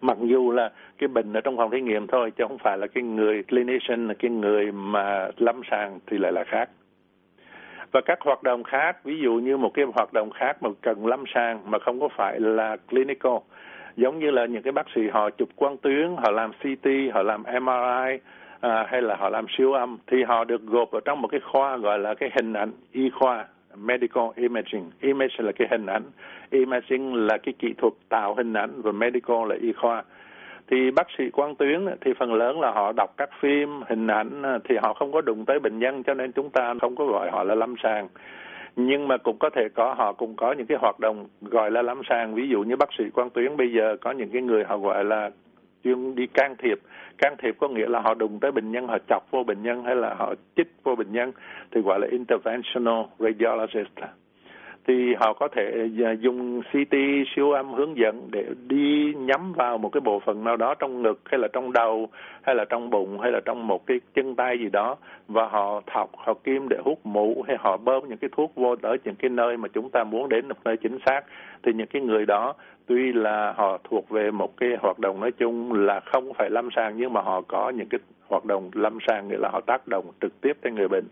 Mặc 0.01 0.17
dù 0.21 0.51
là 0.51 0.71
cái 0.97 1.07
bệnh 1.07 1.33
ở 1.33 1.41
trong 1.41 1.57
phòng 1.57 1.71
thí 1.71 1.81
nghiệm 1.81 2.07
thôi, 2.07 2.31
chứ 2.31 2.43
không 2.47 2.57
phải 2.57 2.77
là 2.77 2.87
cái 2.87 3.03
người 3.03 3.43
clinician, 3.43 4.07
là 4.07 4.13
cái 4.13 4.31
người 4.31 4.71
mà 4.71 5.29
lâm 5.37 5.61
sàng 5.71 5.99
thì 6.07 6.17
lại 6.17 6.31
là 6.31 6.43
khác. 6.43 6.69
Và 7.91 8.01
các 8.05 8.21
hoạt 8.21 8.43
động 8.43 8.63
khác, 8.63 9.03
ví 9.03 9.19
dụ 9.19 9.33
như 9.33 9.57
một 9.57 9.71
cái 9.73 9.85
hoạt 9.95 10.13
động 10.13 10.29
khác 10.29 10.63
mà 10.63 10.69
cần 10.81 11.07
lâm 11.07 11.23
sàng 11.33 11.71
mà 11.71 11.79
không 11.79 11.99
có 11.99 12.07
phải 12.17 12.39
là 12.39 12.77
clinical, 12.89 13.37
giống 13.95 14.19
như 14.19 14.31
là 14.31 14.45
những 14.45 14.63
cái 14.63 14.71
bác 14.71 14.85
sĩ 14.95 15.01
họ 15.07 15.29
chụp 15.29 15.49
quang 15.55 15.77
tuyến, 15.77 16.15
họ 16.17 16.31
làm 16.31 16.51
CT 16.51 16.87
họ 17.13 17.23
làm 17.23 17.43
MRI 17.43 18.17
à, 18.59 18.85
hay 18.87 19.01
là 19.01 19.15
họ 19.15 19.29
làm 19.29 19.45
siêu 19.57 19.73
âm 19.73 19.97
thì 20.07 20.23
họ 20.23 20.43
được 20.43 20.65
gộp 20.65 20.91
ở 20.91 20.99
trong 21.05 21.21
một 21.21 21.27
cái 21.27 21.39
khoa 21.39 21.77
gọi 21.77 21.99
là 21.99 22.13
cái 22.13 22.29
hình 22.35 22.53
ảnh 22.53 22.71
y 22.91 23.09
khoa 23.09 23.45
medical 23.75 24.23
imaging. 24.35 24.91
Image 25.01 25.35
là 25.37 25.51
cái 25.51 25.67
hình 25.71 25.85
ảnh 25.85 26.03
imaging 26.49 27.13
là 27.15 27.37
cái 27.37 27.53
kỹ 27.59 27.73
thuật 27.77 27.93
tạo 28.09 28.35
hình 28.35 28.53
ảnh 28.53 28.81
và 28.81 28.91
medical 28.91 29.37
là 29.49 29.55
y 29.61 29.73
khoa. 29.73 30.03
Thì 30.67 30.91
bác 30.91 31.07
sĩ 31.17 31.29
quan 31.33 31.55
tuyến 31.55 31.85
thì 32.01 32.13
phần 32.19 32.33
lớn 32.33 32.59
là 32.59 32.71
họ 32.71 32.91
đọc 32.91 33.13
các 33.17 33.29
phim 33.39 33.81
hình 33.89 34.07
ảnh 34.07 34.43
thì 34.69 34.75
họ 34.83 34.93
không 34.93 35.11
có 35.11 35.21
đụng 35.21 35.45
tới 35.45 35.59
bệnh 35.59 35.79
nhân 35.79 36.03
cho 36.03 36.13
nên 36.13 36.31
chúng 36.31 36.49
ta 36.49 36.73
không 36.81 36.95
có 36.95 37.05
gọi 37.05 37.31
họ 37.31 37.43
là 37.43 37.55
lâm 37.55 37.75
sàng. 37.83 38.07
Nhưng 38.75 39.07
mà 39.07 39.17
cũng 39.17 39.37
có 39.39 39.49
thể 39.49 39.69
có 39.75 39.93
họ 39.93 40.13
cũng 40.13 40.35
có 40.35 40.51
những 40.51 40.67
cái 40.67 40.77
hoạt 40.81 40.99
động 40.99 41.27
gọi 41.41 41.71
là 41.71 41.81
lâm 41.81 42.01
sàng. 42.09 42.35
Ví 42.35 42.49
dụ 42.49 42.63
như 42.63 42.75
bác 42.75 42.89
sĩ 42.97 43.03
quan 43.13 43.29
tuyến 43.29 43.57
bây 43.57 43.71
giờ 43.71 43.97
có 44.01 44.11
những 44.11 44.29
cái 44.29 44.41
người 44.41 44.63
họ 44.63 44.77
gọi 44.77 45.03
là 45.03 45.29
chuyên 45.87 46.15
đi 46.15 46.27
can 46.27 46.55
thiệp. 46.57 46.79
Can 47.17 47.35
thiệp 47.37 47.55
có 47.59 47.67
nghĩa 47.67 47.87
là 47.87 47.99
họ 47.99 48.13
đụng 48.13 48.39
tới 48.39 48.51
bệnh 48.51 48.71
nhân, 48.71 48.87
họ 48.87 48.97
chọc 49.09 49.31
vô 49.31 49.43
bệnh 49.43 49.63
nhân 49.63 49.83
hay 49.83 49.95
là 49.95 50.13
họ 50.13 50.33
chích 50.55 50.67
vô 50.83 50.95
bệnh 50.95 51.11
nhân, 51.11 51.31
thì 51.71 51.81
gọi 51.81 51.99
là 51.99 52.07
interventional 52.11 53.03
radiologist. 53.19 53.91
Thì 54.87 55.13
họ 55.19 55.33
có 55.33 55.47
thể 55.47 55.89
à, 56.05 56.11
dùng 56.11 56.61
CT 56.61 56.95
siêu 57.35 57.51
âm 57.51 57.73
hướng 57.73 57.97
dẫn 57.97 58.27
để 58.31 58.45
đi 58.67 59.13
nhắm 59.17 59.53
vào 59.53 59.77
một 59.77 59.89
cái 59.89 60.01
bộ 60.01 60.19
phận 60.19 60.43
nào 60.43 60.57
đó 60.57 60.75
trong 60.75 61.01
ngực 61.01 61.19
hay 61.25 61.39
là 61.39 61.47
trong 61.53 61.73
đầu 61.73 62.09
hay 62.41 62.55
là 62.55 62.65
trong 62.69 62.89
bụng 62.89 63.19
hay 63.19 63.31
là 63.31 63.39
trong 63.45 63.67
một 63.67 63.85
cái 63.85 63.99
chân 64.15 64.35
tay 64.35 64.57
gì 64.59 64.69
đó, 64.69 64.95
và 65.27 65.47
họ 65.47 65.81
thọc, 65.85 66.09
họ 66.17 66.33
kim 66.33 66.69
để 66.69 66.77
hút 66.85 66.99
mũ 67.03 67.43
hay 67.47 67.57
họ 67.59 67.77
bơm 67.77 68.09
những 68.09 68.17
cái 68.17 68.29
thuốc 68.35 68.55
vô 68.55 68.75
tới 68.75 68.97
những 69.03 69.15
cái 69.15 69.29
nơi 69.29 69.57
mà 69.57 69.67
chúng 69.67 69.89
ta 69.89 70.03
muốn 70.03 70.29
đến, 70.29 70.47
một 70.47 70.57
nơi 70.65 70.77
chính 70.77 70.97
xác. 71.05 71.21
Thì 71.63 71.73
những 71.73 71.87
cái 71.87 72.01
người 72.01 72.25
đó 72.25 72.53
tuy 72.87 73.13
là 73.13 73.53
họ 73.57 73.77
thuộc 73.83 74.09
về 74.09 74.31
một 74.31 74.57
cái 74.57 74.69
hoạt 74.81 74.99
động 74.99 75.19
nói 75.19 75.31
chung 75.31 75.73
là 75.73 75.99
không 75.99 76.33
phải 76.33 76.49
lâm 76.49 76.69
sàng 76.75 76.97
nhưng 76.97 77.13
mà 77.13 77.21
họ 77.21 77.41
có 77.41 77.69
những 77.69 77.89
cái 77.89 77.99
hoạt 78.27 78.45
động 78.45 78.69
lâm 78.73 78.97
sàng 79.07 79.27
nghĩa 79.27 79.37
là 79.37 79.49
họ 79.49 79.61
tác 79.61 79.87
động 79.87 80.05
trực 80.21 80.41
tiếp 80.41 80.57
tới 80.61 80.71
người 80.71 80.87
bệnh. 80.87 81.05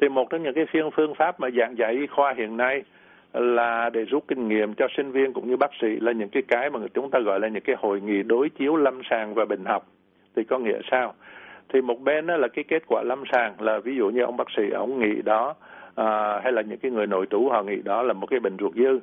Thì 0.00 0.08
một 0.08 0.30
trong 0.30 0.42
những 0.42 0.54
cái 0.54 0.66
phương 0.72 0.90
phương 0.96 1.14
pháp 1.14 1.40
mà 1.40 1.48
giảng 1.58 1.78
dạy 1.78 1.92
y 1.92 2.06
khoa 2.06 2.34
hiện 2.36 2.56
nay 2.56 2.82
là 3.32 3.90
để 3.90 4.04
rút 4.04 4.24
kinh 4.28 4.48
nghiệm 4.48 4.74
cho 4.74 4.86
sinh 4.96 5.10
viên 5.10 5.32
cũng 5.32 5.48
như 5.48 5.56
bác 5.56 5.70
sĩ 5.80 5.88
là 6.00 6.12
những 6.12 6.28
cái 6.28 6.42
cái 6.48 6.70
mà 6.70 6.80
chúng 6.94 7.10
ta 7.10 7.18
gọi 7.20 7.40
là 7.40 7.48
những 7.48 7.62
cái 7.62 7.76
hội 7.78 8.00
nghị 8.00 8.22
đối 8.22 8.48
chiếu 8.48 8.76
lâm 8.76 9.00
sàng 9.10 9.34
và 9.34 9.44
bệnh 9.44 9.64
học. 9.64 9.86
Thì 10.36 10.44
có 10.44 10.58
nghĩa 10.58 10.78
sao? 10.90 11.14
Thì 11.68 11.80
một 11.80 12.00
bên 12.00 12.26
đó 12.26 12.36
là 12.36 12.48
cái 12.48 12.64
kết 12.68 12.82
quả 12.86 13.02
lâm 13.02 13.22
sàng 13.32 13.60
là 13.60 13.78
ví 13.78 13.96
dụ 13.96 14.10
như 14.10 14.22
ông 14.22 14.36
bác 14.36 14.50
sĩ 14.56 14.70
ông 14.70 14.98
nghĩ 14.98 15.22
đó 15.22 15.54
à, 15.94 16.40
hay 16.42 16.52
là 16.52 16.62
những 16.62 16.78
cái 16.78 16.90
người 16.90 17.06
nội 17.06 17.26
trú 17.30 17.48
họ 17.48 17.62
nghĩ 17.62 17.76
đó 17.84 18.02
là 18.02 18.12
một 18.12 18.26
cái 18.26 18.40
bệnh 18.40 18.56
ruột 18.60 18.74
dư 18.74 18.98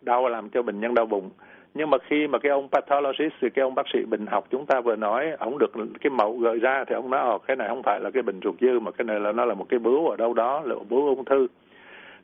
đau 0.00 0.28
làm 0.28 0.48
cho 0.48 0.62
bệnh 0.62 0.80
nhân 0.80 0.94
đau 0.94 1.06
bụng. 1.06 1.30
Nhưng 1.74 1.90
mà 1.90 1.98
khi 2.08 2.26
mà 2.26 2.38
cái 2.38 2.52
ông 2.52 2.68
pathologist 2.68 3.34
thì 3.40 3.50
cái 3.50 3.62
ông 3.62 3.74
bác 3.74 3.86
sĩ 3.92 4.04
bệnh 4.04 4.26
học 4.26 4.46
chúng 4.50 4.66
ta 4.66 4.80
vừa 4.80 4.96
nói 4.96 5.30
ông 5.38 5.58
được 5.58 5.72
cái 6.00 6.10
mẫu 6.10 6.38
gợi 6.38 6.58
ra 6.58 6.84
thì 6.88 6.94
ông 6.94 7.10
nói 7.10 7.20
ồ 7.20 7.38
cái 7.38 7.56
này 7.56 7.68
không 7.68 7.82
phải 7.82 8.00
là 8.00 8.10
cái 8.10 8.22
bệnh 8.22 8.40
ruột 8.44 8.54
dư 8.60 8.80
mà 8.80 8.90
cái 8.90 9.04
này 9.04 9.20
là, 9.20 9.32
nó 9.32 9.44
là 9.44 9.54
một 9.54 9.66
cái 9.68 9.78
bướu 9.78 10.08
ở 10.08 10.16
đâu 10.16 10.34
đó, 10.34 10.62
là 10.64 10.74
bướu 10.88 11.06
ung 11.06 11.24
thư. 11.24 11.46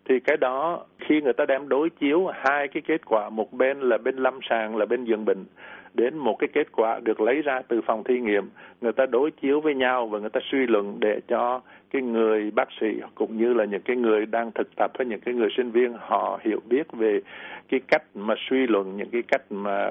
Thì 0.04 0.21
cái 0.21 0.37
đó, 0.37 0.85
khi 0.99 1.21
người 1.21 1.33
ta 1.33 1.47
đem 1.47 1.69
đối 1.69 1.90
chiếu 1.90 2.26
hai 2.26 2.69
cái 2.69 2.83
kết 2.87 3.07
quả, 3.07 3.31
một 3.31 3.52
bên 3.52 3.81
là 3.81 3.99
bên 3.99 4.16
lâm 4.16 4.38
sàng, 4.50 4.76
là 4.76 4.87
bên 4.87 5.04
giường 5.04 5.25
bệnh 5.25 5.45
đến 5.94 6.18
một 6.18 6.36
cái 6.38 6.48
kết 6.52 6.72
quả 6.72 7.00
được 7.00 7.20
lấy 7.20 7.42
ra 7.42 7.62
từ 7.68 7.80
phòng 7.86 8.04
thí 8.04 8.20
nghiệm. 8.20 8.44
Người 8.80 8.92
ta 8.92 9.06
đối 9.06 9.30
chiếu 9.30 9.60
với 9.60 9.74
nhau 9.74 10.06
và 10.06 10.18
người 10.18 10.30
ta 10.30 10.40
suy 10.50 10.66
luận 10.66 10.96
để 11.00 11.20
cho 11.28 11.60
cái 11.90 12.02
người 12.02 12.50
bác 12.50 12.68
sĩ 12.80 12.86
cũng 13.14 13.36
như 13.36 13.54
là 13.54 13.64
những 13.64 13.82
cái 13.82 13.96
người 13.96 14.26
đang 14.26 14.52
thực 14.52 14.76
tập 14.76 14.90
với 14.98 15.06
những 15.06 15.20
cái 15.20 15.34
người 15.34 15.48
sinh 15.56 15.70
viên 15.70 15.92
họ 15.98 16.40
hiểu 16.42 16.60
biết 16.68 16.92
về 16.92 17.20
cái 17.68 17.80
cách 17.88 18.02
mà 18.14 18.34
suy 18.50 18.66
luận, 18.66 18.96
những 18.96 19.10
cái 19.10 19.22
cách 19.22 19.42
mà 19.50 19.88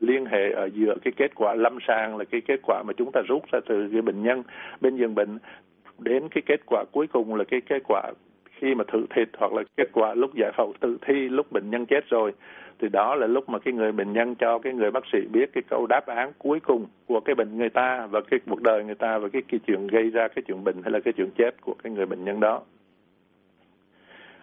liên 0.00 0.26
hệ 0.26 0.52
ở 0.52 0.68
giữa 0.74 0.94
cái 1.04 1.12
kết 1.16 1.34
quả 1.34 1.54
lâm 1.54 1.78
sàng 1.86 2.16
là 2.16 2.24
cái 2.24 2.40
kết 2.40 2.60
quả 2.62 2.82
mà 2.86 2.92
chúng 2.96 3.12
ta 3.12 3.20
rút 3.28 3.42
ra 3.52 3.60
từ 3.66 3.88
cái 3.92 4.02
bệnh 4.02 4.22
nhân, 4.22 4.42
bên 4.80 4.96
giường 4.96 5.14
bệnh. 5.14 5.38
Đến 5.98 6.28
cái 6.28 6.42
kết 6.46 6.60
quả 6.66 6.84
cuối 6.92 7.06
cùng 7.06 7.34
là 7.34 7.44
cái 7.44 7.60
kết 7.60 7.82
quả 7.88 8.12
khi 8.60 8.74
mà 8.74 8.84
thử 8.92 9.06
thịt 9.16 9.28
hoặc 9.38 9.52
là 9.52 9.62
kết 9.76 9.88
quả 9.92 10.14
lúc 10.14 10.34
giải 10.34 10.52
phẫu 10.56 10.72
tự 10.80 10.98
thi 11.06 11.14
lúc 11.14 11.52
bệnh 11.52 11.70
nhân 11.70 11.86
chết 11.86 12.08
rồi 12.08 12.32
thì 12.78 12.88
đó 12.88 13.14
là 13.14 13.26
lúc 13.26 13.48
mà 13.48 13.58
cái 13.58 13.74
người 13.74 13.92
bệnh 13.92 14.12
nhân 14.12 14.34
cho 14.34 14.58
cái 14.58 14.72
người 14.72 14.90
bác 14.90 15.04
sĩ 15.12 15.18
biết 15.32 15.50
cái 15.52 15.62
câu 15.70 15.86
đáp 15.86 16.06
án 16.06 16.32
cuối 16.38 16.60
cùng 16.60 16.86
của 17.06 17.20
cái 17.20 17.34
bệnh 17.34 17.58
người 17.58 17.70
ta 17.70 18.06
và 18.10 18.20
cái 18.30 18.40
cuộc 18.46 18.62
đời 18.62 18.84
người 18.84 18.94
ta 18.94 19.18
và 19.18 19.28
cái, 19.28 19.42
cái 19.48 19.60
chuyện 19.66 19.86
gây 19.86 20.10
ra 20.10 20.28
cái 20.28 20.42
chuyện 20.46 20.64
bệnh 20.64 20.82
hay 20.82 20.92
là 20.92 21.00
cái 21.00 21.12
chuyện 21.16 21.30
chết 21.38 21.60
của 21.60 21.74
cái 21.82 21.92
người 21.92 22.06
bệnh 22.06 22.24
nhân 22.24 22.40
đó. 22.40 22.62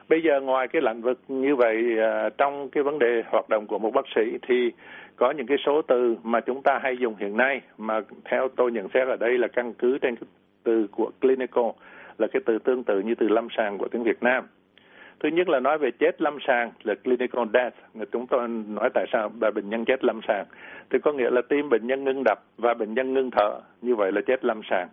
Bây 0.10 0.22
giờ 0.22 0.42
ngoài 0.42 0.68
cái 0.68 0.82
lĩnh 0.82 1.02
vực 1.02 1.20
như 1.28 1.56
vậy 1.56 1.98
à, 2.00 2.30
trong 2.38 2.70
cái 2.70 2.84
vấn 2.84 3.00
đề 3.00 3.24
hoạt 3.28 3.50
động 3.50 3.68
của 3.68 3.80
một 3.80 3.94
bác 3.94 4.06
sĩ 4.16 4.38
thì 4.48 4.72
có 5.16 5.32
những 5.32 5.48
cái 5.48 5.58
số 5.66 5.82
từ 5.82 6.16
mà 6.24 6.40
chúng 6.40 6.62
ta 6.62 6.80
hay 6.84 6.98
dùng 6.98 7.16
hiện 7.16 7.38
nay 7.38 7.62
mà 7.78 8.02
theo 8.26 8.50
tôi 8.56 8.72
nhận 8.72 8.88
xét 8.94 9.08
ở 9.08 9.16
đây 9.16 9.38
là 9.38 9.48
căn 9.48 9.74
cứ 9.74 9.98
trên 9.98 10.16
cái 10.16 10.30
từ 10.64 10.88
của 10.92 11.12
clinical 11.22 11.66
là 12.18 12.28
cái 12.34 12.42
từ 12.46 12.60
tương 12.60 12.84
tự 12.84 13.00
như 13.00 13.16
từ 13.16 13.28
lâm 13.28 13.48
sàng 13.58 13.78
của 13.78 13.88
tiếng 13.88 14.04
Việt 14.04 14.24
Nam 14.24 14.44
thứ 15.24 15.30
nhất 15.30 15.50
là 15.50 15.60
nói 15.60 15.78
về 15.78 15.92
chết 15.92 16.22
lâm 16.22 16.38
sàng, 16.48 16.72
là 16.84 16.96
clinical 16.96 17.44
death. 17.54 17.76
Chúng 18.12 18.28
tôi 18.28 18.48
nói 18.48 18.90
tại 18.94 19.06
sao 19.12 19.32
là 19.42 19.52
bệnh 19.52 19.70
nhân 19.70 19.86
chết 19.86 20.04
lâm 20.04 20.20
sàng. 20.28 20.46
Thì 20.90 21.00
có 21.00 21.14
nghĩa 21.14 21.30
là 21.30 21.42
tim 21.50 21.70
bệnh 21.70 21.88
nhân 21.88 22.04
ngưng 22.04 22.24
đập 22.24 22.40
và 22.58 22.74
bệnh 22.74 22.94
nhân 22.94 23.14
ngưng 23.14 23.32
thở. 23.32 23.60
Như 23.82 23.96
vậy 23.96 24.12
là 24.12 24.22
chết 24.28 24.46
lâm 24.46 24.62
sàng. 24.70 24.88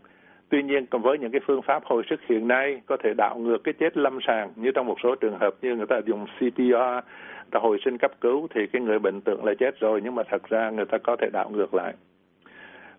Tuy 0.48 0.62
nhiên, 0.62 0.86
còn 0.86 1.02
với 1.02 1.18
những 1.18 1.30
cái 1.30 1.40
phương 1.46 1.62
pháp 1.62 1.84
hồi 1.84 2.02
sức 2.10 2.20
hiện 2.28 2.48
nay, 2.48 2.80
có 2.86 2.96
thể 3.04 3.14
đảo 3.16 3.38
ngược 3.38 3.64
cái 3.64 3.74
chết 3.78 3.96
lâm 3.96 4.18
sàng. 4.26 4.52
Như 4.56 4.70
trong 4.74 4.86
một 4.86 4.96
số 5.02 5.14
trường 5.14 5.38
hợp 5.38 5.54
như 5.62 5.76
người 5.76 5.86
ta 5.86 6.00
dùng 6.06 6.26
CPR 6.38 7.06
ta 7.50 7.60
hồi 7.60 7.78
sinh 7.84 7.98
cấp 7.98 8.10
cứu, 8.20 8.48
thì 8.54 8.66
cái 8.72 8.82
người 8.82 8.98
bệnh 8.98 9.20
tưởng 9.20 9.44
là 9.44 9.54
chết 9.58 9.80
rồi. 9.80 10.00
Nhưng 10.04 10.14
mà 10.14 10.22
thật 10.30 10.48
ra 10.48 10.70
người 10.70 10.84
ta 10.84 10.98
có 10.98 11.16
thể 11.16 11.28
đảo 11.32 11.50
ngược 11.50 11.74
lại 11.74 11.94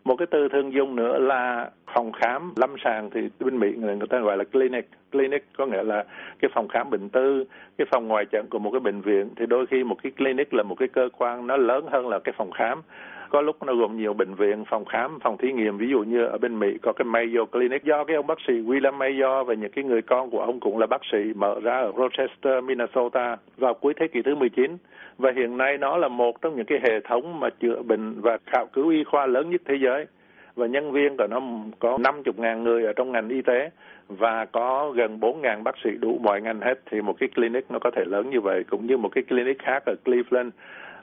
một 0.03 0.15
cái 0.15 0.27
từ 0.31 0.47
thường 0.49 0.73
dùng 0.73 0.95
nữa 0.95 1.19
là 1.19 1.69
phòng 1.95 2.11
khám 2.11 2.53
lâm 2.55 2.75
sàng 2.83 3.09
thì 3.09 3.21
bên 3.39 3.59
mỹ 3.59 3.73
người, 3.77 3.95
người 3.95 4.07
ta 4.07 4.19
gọi 4.19 4.37
là 4.37 4.43
clinic. 4.43 4.89
Clinic 5.11 5.45
có 5.57 5.65
nghĩa 5.65 5.83
là 5.83 6.03
cái 6.39 6.51
phòng 6.53 6.67
khám 6.67 6.89
bệnh 6.89 7.09
tư 7.09 7.43
cái 7.77 7.87
phòng 7.91 8.07
ngoài 8.07 8.25
trận 8.25 8.45
của 8.49 8.59
một 8.59 8.71
cái 8.71 8.79
bệnh 8.79 9.01
viện. 9.01 9.29
Thì 9.35 9.45
đôi 9.45 9.65
khi 9.65 9.83
một 9.83 9.95
cái 10.03 10.11
clinic 10.11 10.53
là 10.53 10.63
một 10.63 10.75
cái 10.75 10.87
cơ 10.87 11.09
quan 11.17 11.47
nó 11.47 11.57
lớn 11.57 11.85
hơn 11.91 12.07
là 12.07 12.19
cái 12.19 12.33
phòng 12.37 12.51
khám 12.51 12.81
có 13.29 13.41
lúc 13.41 13.63
nó 13.63 13.73
gồm 13.75 13.97
nhiều 13.97 14.13
bệnh 14.13 14.33
viện, 14.33 14.65
phòng 14.65 14.85
khám, 14.85 15.19
phòng 15.19 15.37
thí 15.37 15.51
nghiệm. 15.51 15.77
Ví 15.77 15.87
dụ 15.89 16.03
như 16.03 16.25
ở 16.25 16.37
bên 16.37 16.59
mỹ 16.59 16.77
có 16.81 16.93
cái 16.93 17.05
Mayo 17.05 17.45
Clinic. 17.45 17.83
Do 17.83 18.03
cái 18.03 18.15
ông 18.15 18.27
bác 18.27 18.37
sĩ 18.47 18.53
William 18.53 18.93
Mayo 18.93 19.43
và 19.43 19.53
những 19.53 19.71
cái 19.71 19.83
người 19.83 20.01
con 20.01 20.29
của 20.29 20.39
ông 20.39 20.59
cũng 20.59 20.77
là 20.77 20.87
bác 20.87 21.01
sĩ 21.11 21.17
mở 21.35 21.59
ra 21.63 21.77
ở 21.77 21.91
Rochester, 21.97 22.63
Minnesota 22.63 23.37
vào 23.57 23.73
cuối 23.73 23.93
thế 23.93 24.07
kỷ 24.07 24.21
thứ 24.21 24.35
19 24.35 24.77
và 25.17 25.31
hiện 25.35 25.57
nay 25.57 25.77
nó 25.77 25.97
là 25.97 26.07
một 26.07 26.41
trong 26.41 26.55
những 26.55 26.65
cái 26.65 26.79
hệ 26.83 26.99
thống 26.99 27.39
mà 27.39 27.49
chữa 27.49 27.81
bệnh 27.81 28.21
và 28.21 28.37
khảo 28.45 28.65
cứu 28.73 28.89
y 28.89 29.03
khoa 29.03 29.25
lớn 29.25 29.49
nhất 29.49 29.61
thế 29.65 29.75
giới. 29.81 30.05
Và 30.55 30.67
nhân 30.67 30.91
viên 30.91 31.17
của 31.17 31.27
nó 31.27 31.41
có 31.79 31.97
50 31.97 32.33
ngàn 32.37 32.63
người 32.63 32.83
ở 32.83 32.93
trong 32.93 33.11
ngành 33.11 33.29
y 33.29 33.41
tế 33.41 33.69
và 34.07 34.45
có 34.45 34.91
gần 34.95 35.19
4 35.19 35.41
ngàn 35.41 35.63
bác 35.63 35.75
sĩ 35.83 35.89
đủ 35.99 36.19
mọi 36.23 36.41
ngành 36.41 36.61
hết. 36.61 36.79
Thì 36.91 37.01
một 37.01 37.15
cái 37.19 37.29
clinic 37.35 37.65
nó 37.71 37.79
có 37.79 37.91
thể 37.91 38.05
lớn 38.05 38.29
như 38.29 38.41
vậy, 38.41 38.63
cũng 38.69 38.87
như 38.87 38.97
một 38.97 39.09
cái 39.15 39.23
clinic 39.23 39.59
khác 39.59 39.83
ở 39.85 39.95
Cleveland 40.05 40.51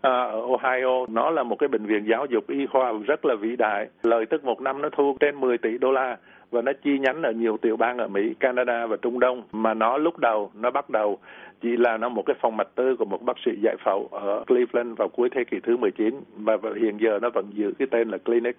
ở 0.01 0.41
Ohio 0.41 1.07
nó 1.09 1.31
là 1.31 1.43
một 1.43 1.57
cái 1.59 1.69
bệnh 1.69 1.87
viện 1.87 2.05
giáo 2.07 2.27
dục 2.27 2.49
y 2.49 2.67
khoa 2.67 2.93
rất 3.07 3.25
là 3.25 3.35
vĩ 3.35 3.57
đại 3.57 3.89
lợi 4.03 4.27
tức 4.27 4.45
một 4.45 4.61
năm 4.61 4.83
nó 4.83 4.89
thu 4.97 5.17
trên 5.21 5.41
10 5.41 5.59
tỷ 5.59 5.79
đô 5.79 5.93
la 5.93 6.17
và 6.51 6.63
nó 6.63 6.73
chi 6.83 6.99
nhánh 6.99 7.23
ở 7.23 7.33
nhiều 7.33 7.57
tiểu 7.57 7.77
bang 7.77 7.99
ở 7.99 8.09
Mỹ, 8.09 8.35
Canada 8.41 8.87
và 8.87 8.97
Trung 8.97 9.21
Đông 9.21 9.43
mà 9.53 9.75
nó 9.75 9.99
lúc 9.99 10.19
đầu 10.19 10.51
nó 10.55 10.71
bắt 10.71 10.91
đầu 10.91 11.19
chỉ 11.61 11.77
là 11.77 11.97
nó 11.97 12.09
một 12.09 12.23
cái 12.27 12.37
phòng 12.41 12.57
mạch 12.57 12.75
tư 12.75 12.97
của 12.97 13.05
một 13.05 13.23
bác 13.23 13.37
sĩ 13.45 13.51
giải 13.63 13.77
phẫu 13.85 14.09
ở 14.13 14.45
Cleveland 14.47 14.99
vào 14.99 15.09
cuối 15.09 15.29
thế 15.31 15.45
kỷ 15.45 15.61
thứ 15.61 15.77
19 15.77 16.21
và 16.37 16.57
hiện 16.81 16.99
giờ 17.01 17.19
nó 17.23 17.31
vẫn 17.31 17.51
giữ 17.53 17.73
cái 17.79 17.89
tên 17.91 18.09
là 18.09 18.19
clinic. 18.19 18.57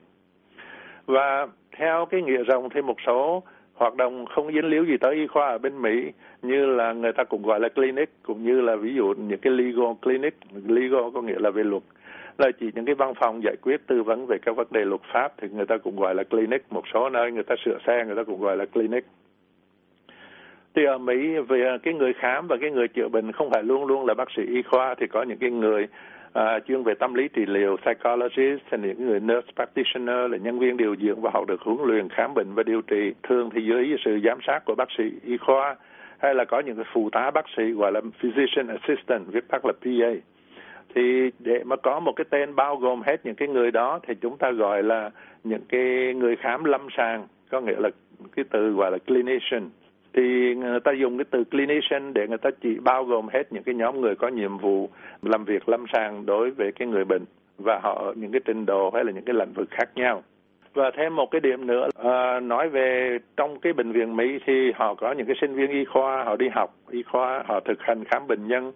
Và 1.05 1.47
theo 1.77 2.05
cái 2.05 2.21
nghĩa 2.21 2.43
rộng 2.43 2.69
thì 2.69 2.81
một 2.81 2.97
số 3.05 3.43
hoạt 3.77 3.95
động 3.95 4.25
không 4.25 4.53
dính 4.53 4.65
líu 4.65 4.85
gì 4.85 4.97
tới 4.97 5.15
y 5.15 5.27
khoa 5.27 5.47
ở 5.47 5.57
bên 5.57 5.81
Mỹ, 5.81 6.11
như 6.41 6.65
là 6.65 6.93
người 6.93 7.13
ta 7.13 7.23
cũng 7.23 7.43
gọi 7.43 7.59
là 7.59 7.69
clinic, 7.69 8.09
cũng 8.23 8.43
như 8.43 8.61
là 8.61 8.75
ví 8.75 8.95
dụ 8.95 9.13
những 9.17 9.39
cái 9.39 9.53
legal 9.53 9.93
clinic. 10.01 10.33
Legal 10.67 11.03
có 11.13 11.21
nghĩa 11.21 11.39
là 11.39 11.49
về 11.49 11.63
luật. 11.63 11.83
Là 12.37 12.51
chỉ 12.59 12.71
những 12.75 12.85
cái 12.85 12.95
văn 12.95 13.13
phòng 13.19 13.41
giải 13.43 13.55
quyết 13.61 13.87
tư 13.87 14.03
vấn 14.03 14.25
về 14.25 14.37
các 14.37 14.55
vấn 14.55 14.67
đề 14.71 14.85
luật 14.85 15.01
pháp, 15.13 15.33
thì 15.41 15.47
người 15.49 15.65
ta 15.65 15.77
cũng 15.77 15.99
gọi 15.99 16.15
là 16.15 16.23
clinic. 16.23 16.63
Một 16.69 16.83
số 16.93 17.09
nơi 17.09 17.31
người 17.31 17.43
ta 17.43 17.55
sửa 17.65 17.77
xe, 17.87 18.05
người 18.05 18.15
ta 18.15 18.23
cũng 18.23 18.41
gọi 18.41 18.57
là 18.57 18.65
clinic. 18.65 19.05
Thì 20.75 20.85
ở 20.85 20.97
Mỹ, 20.97 21.37
về 21.47 21.77
cái 21.83 21.93
người 21.93 22.13
khám 22.13 22.47
và 22.47 22.57
cái 22.61 22.71
người 22.71 22.87
chữa 22.87 23.07
bệnh 23.07 23.31
không 23.31 23.49
phải 23.51 23.63
luôn 23.63 23.85
luôn 23.85 24.05
là 24.05 24.13
bác 24.13 24.31
sĩ 24.35 24.43
y 24.47 24.61
khoa, 24.61 24.95
thì 24.95 25.07
có 25.07 25.23
những 25.23 25.37
cái 25.37 25.51
người 25.51 25.87
à, 26.37 26.59
chuyên 26.59 26.83
về 26.83 26.93
tâm 26.93 27.13
lý 27.13 27.27
trị 27.27 27.45
liệu 27.45 27.77
psychologist 27.77 28.61
hay 28.71 28.79
những 28.79 29.07
người 29.07 29.19
nurse 29.19 29.51
practitioner 29.55 30.31
là 30.31 30.37
nhân 30.37 30.59
viên 30.59 30.77
điều 30.77 30.95
dưỡng 30.95 31.21
và 31.21 31.31
họ 31.33 31.45
được 31.47 31.61
huấn 31.61 31.77
luyện 31.83 32.09
khám 32.09 32.33
bệnh 32.33 32.53
và 32.53 32.63
điều 32.63 32.81
trị 32.81 33.13
thường 33.23 33.49
thì 33.53 33.61
dưới 33.65 33.95
sự 34.05 34.19
giám 34.25 34.37
sát 34.47 34.59
của 34.65 34.75
bác 34.75 34.87
sĩ 34.97 35.03
y 35.23 35.37
khoa 35.37 35.75
hay 36.17 36.35
là 36.35 36.45
có 36.45 36.59
những 36.59 36.75
cái 36.75 36.85
phụ 36.93 37.09
tá 37.09 37.31
bác 37.31 37.45
sĩ 37.57 37.63
gọi 37.71 37.91
là 37.91 38.01
physician 38.19 38.67
assistant 38.67 39.27
viết 39.27 39.47
tắt 39.47 39.65
là 39.65 39.73
PA 39.81 40.11
thì 40.95 41.31
để 41.39 41.63
mà 41.63 41.75
có 41.75 41.99
một 41.99 42.13
cái 42.15 42.25
tên 42.29 42.55
bao 42.55 42.75
gồm 42.75 43.01
hết 43.01 43.25
những 43.25 43.35
cái 43.35 43.47
người 43.47 43.71
đó 43.71 43.99
thì 44.07 44.13
chúng 44.21 44.37
ta 44.37 44.51
gọi 44.51 44.83
là 44.83 45.09
những 45.43 45.65
cái 45.69 46.13
người 46.13 46.35
khám 46.35 46.63
lâm 46.63 46.87
sàng 46.97 47.27
có 47.49 47.61
nghĩa 47.61 47.79
là 47.79 47.89
cái 48.35 48.45
từ 48.51 48.71
gọi 48.71 48.91
là 48.91 48.97
clinician 48.97 49.69
thì 50.17 50.55
người 50.55 50.79
ta 50.79 50.91
dùng 50.91 51.17
cái 51.17 51.25
từ 51.31 51.43
clinician 51.43 52.13
để 52.13 52.27
người 52.27 52.37
ta 52.37 52.49
chỉ 52.61 52.77
bao 52.83 53.03
gồm 53.03 53.27
hết 53.33 53.43
những 53.53 53.63
cái 53.63 53.75
nhóm 53.75 54.01
người 54.01 54.15
có 54.15 54.27
nhiệm 54.27 54.57
vụ 54.57 54.89
làm 55.21 55.45
việc 55.45 55.69
lâm 55.69 55.85
sàng 55.93 56.25
đối 56.25 56.51
với 56.51 56.71
cái 56.71 56.87
người 56.87 57.05
bệnh 57.05 57.25
và 57.57 57.79
họ 57.83 57.93
ở 57.93 58.13
những 58.15 58.31
cái 58.31 58.41
trình 58.45 58.65
độ 58.65 58.91
hay 58.93 59.03
là 59.03 59.11
những 59.11 59.25
cái 59.25 59.35
lĩnh 59.35 59.53
vực 59.53 59.67
khác 59.71 59.89
nhau. 59.95 60.23
Và 60.73 60.91
thêm 60.97 61.15
một 61.15 61.31
cái 61.31 61.41
điểm 61.41 61.67
nữa 61.67 61.89
à, 62.03 62.39
nói 62.39 62.69
về 62.69 63.17
trong 63.37 63.59
cái 63.59 63.73
bệnh 63.73 63.91
viện 63.91 64.15
Mỹ 64.15 64.39
thì 64.45 64.71
họ 64.75 64.95
có 64.95 65.11
những 65.11 65.27
cái 65.27 65.35
sinh 65.41 65.55
viên 65.55 65.71
y 65.71 65.85
khoa 65.85 66.23
họ 66.23 66.35
đi 66.35 66.49
học 66.49 66.75
y 66.89 67.03
khoa 67.03 67.43
họ 67.47 67.59
thực 67.59 67.81
hành 67.81 68.03
khám 68.03 68.27
bệnh 68.27 68.47
nhân. 68.47 68.71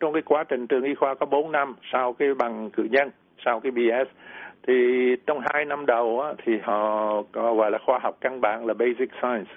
Trong 0.00 0.12
cái 0.12 0.22
quá 0.22 0.44
trình 0.44 0.66
trường 0.66 0.82
y 0.82 0.94
khoa 0.94 1.14
có 1.14 1.26
4 1.26 1.52
năm 1.52 1.74
sau 1.92 2.12
cái 2.12 2.34
bằng 2.34 2.70
cử 2.70 2.88
nhân 2.90 3.10
sau 3.44 3.60
cái 3.60 3.72
BS 3.72 4.10
thì 4.66 4.72
trong 5.26 5.40
hai 5.52 5.64
năm 5.64 5.86
đầu 5.86 6.20
á, 6.20 6.32
thì 6.44 6.52
họ 6.62 7.22
có 7.32 7.54
gọi 7.54 7.70
là 7.70 7.78
khoa 7.86 7.98
học 8.02 8.16
căn 8.20 8.40
bản 8.40 8.66
là 8.66 8.74
basic 8.74 9.10
science 9.20 9.50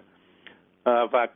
à, 0.83 1.05
và 1.11 1.27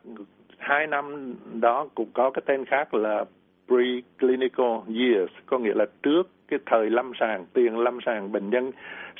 hai 0.57 0.87
năm 0.87 1.35
đó 1.61 1.87
cũng 1.95 2.09
có 2.13 2.29
cái 2.29 2.41
tên 2.45 2.65
khác 2.65 2.93
là 2.93 3.25
preclinical 3.67 4.77
years 4.87 5.33
có 5.45 5.59
nghĩa 5.59 5.73
là 5.73 5.85
trước 6.03 6.29
cái 6.47 6.59
thời 6.65 6.89
lâm 6.89 7.11
sàng 7.19 7.45
tiền 7.53 7.77
lâm 7.77 7.99
sàng 8.05 8.31
bệnh 8.31 8.49
nhân 8.49 8.71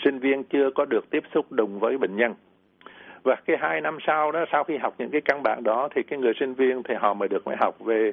sinh 0.04 0.20
viên 0.20 0.44
chưa 0.44 0.70
có 0.76 0.86
được 0.86 1.10
tiếp 1.10 1.24
xúc 1.34 1.52
đụng 1.52 1.80
với 1.80 1.98
bệnh 1.98 2.16
nhân. 2.16 2.34
Và 3.24 3.36
cái 3.46 3.58
hai 3.60 3.82
năm 3.82 3.98
sau 4.08 4.32
đó 4.32 4.46
sau 4.52 4.64
khi 4.64 4.78
học 4.78 4.96
những 4.98 5.10
cái 5.10 5.22
căn 5.22 5.44
bản 5.44 5.64
đó 5.64 5.90
thì 5.96 6.04
cái 6.04 6.20
người 6.20 6.34
sinh 6.40 6.54
viên 6.54 6.84
thì 6.84 6.96
họ 6.96 7.14
mới 7.14 7.30
được 7.30 7.48
mới 7.48 7.56
học 7.60 7.80
về 7.80 8.12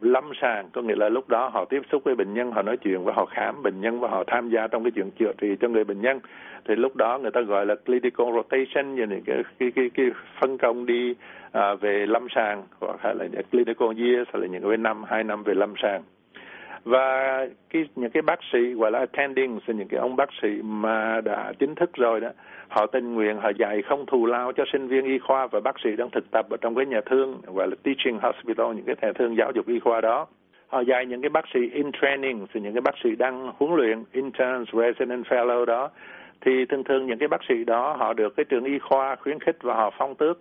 lâm 0.00 0.30
sàng. 0.40 0.68
Có 0.72 0.82
nghĩa 0.82 0.96
là 0.96 1.08
lúc 1.08 1.28
đó 1.28 1.48
họ 1.48 1.64
tiếp 1.64 1.82
xúc 1.92 2.04
với 2.04 2.14
bệnh 2.14 2.34
nhân 2.34 2.52
họ 2.52 2.62
nói 2.62 2.76
chuyện 2.76 3.04
và 3.04 3.12
họ 3.12 3.26
khám 3.26 3.62
bệnh 3.62 3.80
nhân 3.80 4.00
và 4.00 4.08
họ 4.08 4.24
tham 4.26 4.50
gia 4.50 4.66
trong 4.66 4.84
cái 4.84 4.90
chuyện 4.90 5.10
chữa 5.10 5.32
trị 5.38 5.56
cho 5.60 5.68
người 5.68 5.84
bệnh 5.84 6.00
nhân. 6.00 6.20
Thì 6.68 6.76
lúc 6.76 6.96
đó 6.96 7.18
người 7.18 7.30
ta 7.30 7.40
gọi 7.40 7.66
là 7.66 7.74
clinical 7.74 8.26
rotation 8.34 8.94
như 8.94 9.06
những 9.06 9.22
cái 9.26 9.42
cái 9.58 9.70
cái, 9.74 9.90
cái 9.94 10.06
phân 10.40 10.58
công 10.58 10.86
đi 10.86 11.14
à, 11.52 11.74
về 11.74 12.06
lâm 12.06 12.26
sàng 12.34 12.62
hoặc 12.80 13.14
là 13.14 13.28
clinical 13.50 13.88
years 13.88 14.30
hay 14.32 14.42
là 14.42 14.46
những 14.46 14.68
cái 14.68 14.76
năm 14.76 15.04
hai 15.04 15.24
năm 15.24 15.42
về 15.42 15.54
lâm 15.54 15.74
sàng. 15.82 16.02
Và 16.84 17.38
cái 17.70 17.84
những 17.96 18.10
cái 18.10 18.22
bác 18.22 18.38
sĩ 18.52 18.72
gọi 18.72 18.90
là 18.90 18.98
attending 18.98 19.58
những 19.66 19.88
cái 19.88 20.00
ông 20.00 20.16
bác 20.16 20.28
sĩ 20.42 20.48
mà 20.62 21.20
đã 21.20 21.52
chính 21.58 21.74
thức 21.74 21.90
rồi 21.94 22.20
đó 22.20 22.28
họ 22.74 22.86
tình 22.86 23.14
nguyện, 23.14 23.36
họ 23.36 23.50
dạy 23.58 23.82
không 23.82 24.06
thù 24.06 24.26
lao 24.26 24.52
cho 24.52 24.64
sinh 24.72 24.88
viên 24.88 25.04
y 25.04 25.18
khoa 25.18 25.46
và 25.46 25.60
bác 25.60 25.80
sĩ 25.84 25.96
đang 25.96 26.10
thực 26.10 26.30
tập 26.30 26.46
ở 26.50 26.56
trong 26.60 26.74
cái 26.74 26.86
nhà 26.86 27.00
thương, 27.06 27.40
gọi 27.46 27.68
là 27.68 27.76
teaching 27.82 28.18
hospital, 28.18 28.66
những 28.74 28.84
cái 28.84 28.96
nhà 29.02 29.12
thương 29.18 29.36
giáo 29.36 29.52
dục 29.54 29.66
y 29.66 29.78
khoa 29.80 30.00
đó. 30.00 30.26
Họ 30.66 30.80
dạy 30.80 31.06
những 31.06 31.20
cái 31.20 31.28
bác 31.28 31.44
sĩ 31.54 31.60
in 31.72 31.92
training, 32.02 32.46
thì 32.52 32.60
những 32.60 32.74
cái 32.74 32.80
bác 32.80 32.94
sĩ 33.04 33.16
đang 33.16 33.52
huấn 33.58 33.74
luyện, 33.74 34.04
interns, 34.12 34.68
resident 34.72 35.26
fellow 35.26 35.64
đó. 35.64 35.90
Thì 36.40 36.64
thường 36.64 36.84
thường 36.84 37.06
những 37.06 37.18
cái 37.18 37.28
bác 37.28 37.40
sĩ 37.48 37.64
đó, 37.64 37.96
họ 37.98 38.12
được 38.12 38.36
cái 38.36 38.44
trường 38.44 38.64
y 38.64 38.78
khoa 38.78 39.16
khuyến 39.16 39.40
khích 39.40 39.56
và 39.62 39.74
họ 39.74 39.90
phong 39.98 40.14
tước 40.14 40.38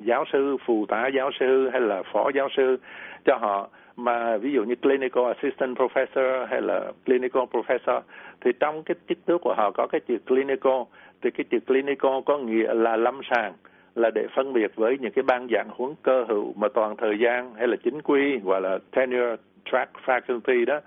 giáo 0.00 0.24
sư, 0.32 0.56
phụ 0.66 0.86
tá 0.88 1.08
giáo 1.16 1.30
sư 1.40 1.68
hay 1.72 1.80
là 1.80 2.02
phó 2.12 2.30
giáo 2.34 2.48
sư 2.56 2.76
cho 3.24 3.36
họ 3.36 3.68
mà 3.96 4.36
ví 4.36 4.52
dụ 4.52 4.64
như 4.64 4.74
clinical 4.74 5.24
assistant 5.24 5.78
professor 5.78 6.46
hay 6.46 6.62
là 6.62 6.92
clinical 7.06 7.42
professor 7.42 8.00
thì 8.40 8.50
trong 8.60 8.82
cái 8.82 8.94
chức 9.08 9.18
tước 9.26 9.40
của 9.40 9.54
họ 9.56 9.70
có 9.70 9.86
cái 9.86 10.00
chữ 10.08 10.18
clinical. 10.26 10.82
Thì 11.22 11.30
cái 11.30 11.44
chữ 11.50 11.58
clinical 11.66 12.12
có 12.26 12.38
nghĩa 12.38 12.74
là 12.74 12.96
lâm 12.96 13.20
sàng 13.30 13.52
là 13.94 14.10
để 14.10 14.26
phân 14.34 14.52
biệt 14.52 14.72
với 14.76 14.98
những 15.00 15.12
cái 15.12 15.22
ban 15.22 15.48
giảng 15.50 15.68
huấn 15.70 15.94
cơ 16.02 16.24
hữu 16.28 16.52
mà 16.56 16.68
toàn 16.68 16.96
thời 16.96 17.18
gian 17.18 17.54
hay 17.54 17.68
là 17.68 17.76
chính 17.84 18.02
quy 18.02 18.38
gọi 18.38 18.60
là 18.60 18.78
tenure 18.90 19.36
track 19.70 19.92
faculty 20.06 20.64
đó 20.64 20.80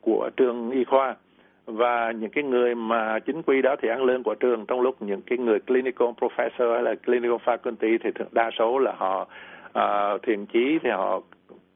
của 0.00 0.30
trường 0.36 0.70
y 0.70 0.84
khoa. 0.84 1.14
Và 1.66 2.10
những 2.10 2.30
cái 2.30 2.44
người 2.44 2.74
mà 2.74 3.18
chính 3.18 3.42
quy 3.42 3.62
đó 3.62 3.76
thì 3.82 3.88
ăn 3.88 4.04
lương 4.04 4.22
của 4.22 4.34
trường 4.34 4.66
trong 4.66 4.80
lúc 4.80 5.02
những 5.02 5.22
cái 5.22 5.38
người 5.38 5.58
clinical 5.60 6.08
professor 6.08 6.72
hay 6.72 6.82
là 6.82 6.94
clinical 6.94 7.36
faculty 7.44 7.98
thì 8.02 8.10
đa 8.32 8.50
số 8.58 8.78
là 8.78 8.92
họ 8.96 9.28
à, 9.72 10.12
uh, 10.12 10.22
thiền 10.22 10.46
chí 10.46 10.78
thì 10.82 10.90
họ 10.90 11.20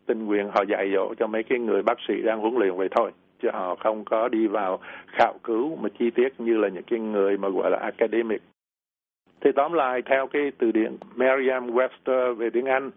tình 0.06 0.26
nguyện 0.26 0.48
họ 0.54 0.62
dạy 0.62 0.90
dỗ 0.94 1.14
cho 1.18 1.26
mấy 1.26 1.42
cái 1.42 1.58
người 1.58 1.82
bác 1.82 1.98
sĩ 2.08 2.22
đang 2.22 2.40
huấn 2.40 2.54
luyện 2.54 2.76
vậy 2.76 2.88
thôi, 2.96 3.10
chứ 3.42 3.48
họ 3.52 3.74
không 3.74 4.04
có 4.04 4.28
đi 4.28 4.46
vào 4.46 4.78
khảo 5.06 5.34
cứu 5.44 5.76
mà 5.82 5.88
chi 5.98 6.10
tiết 6.10 6.28
như 6.38 6.56
là 6.56 6.68
những 6.68 6.82
cái 6.82 6.98
người 7.00 7.36
mà 7.36 7.48
gọi 7.48 7.70
là 7.70 7.78
academic. 7.78 8.42
Thì 9.40 9.52
tóm 9.52 9.72
lại, 9.72 10.02
theo 10.02 10.26
cái 10.26 10.52
từ 10.58 10.72
điển 10.72 10.96
Merriam-Webster 11.16 12.34
về 12.34 12.50
tiếng 12.50 12.66
Anh, 12.66 12.90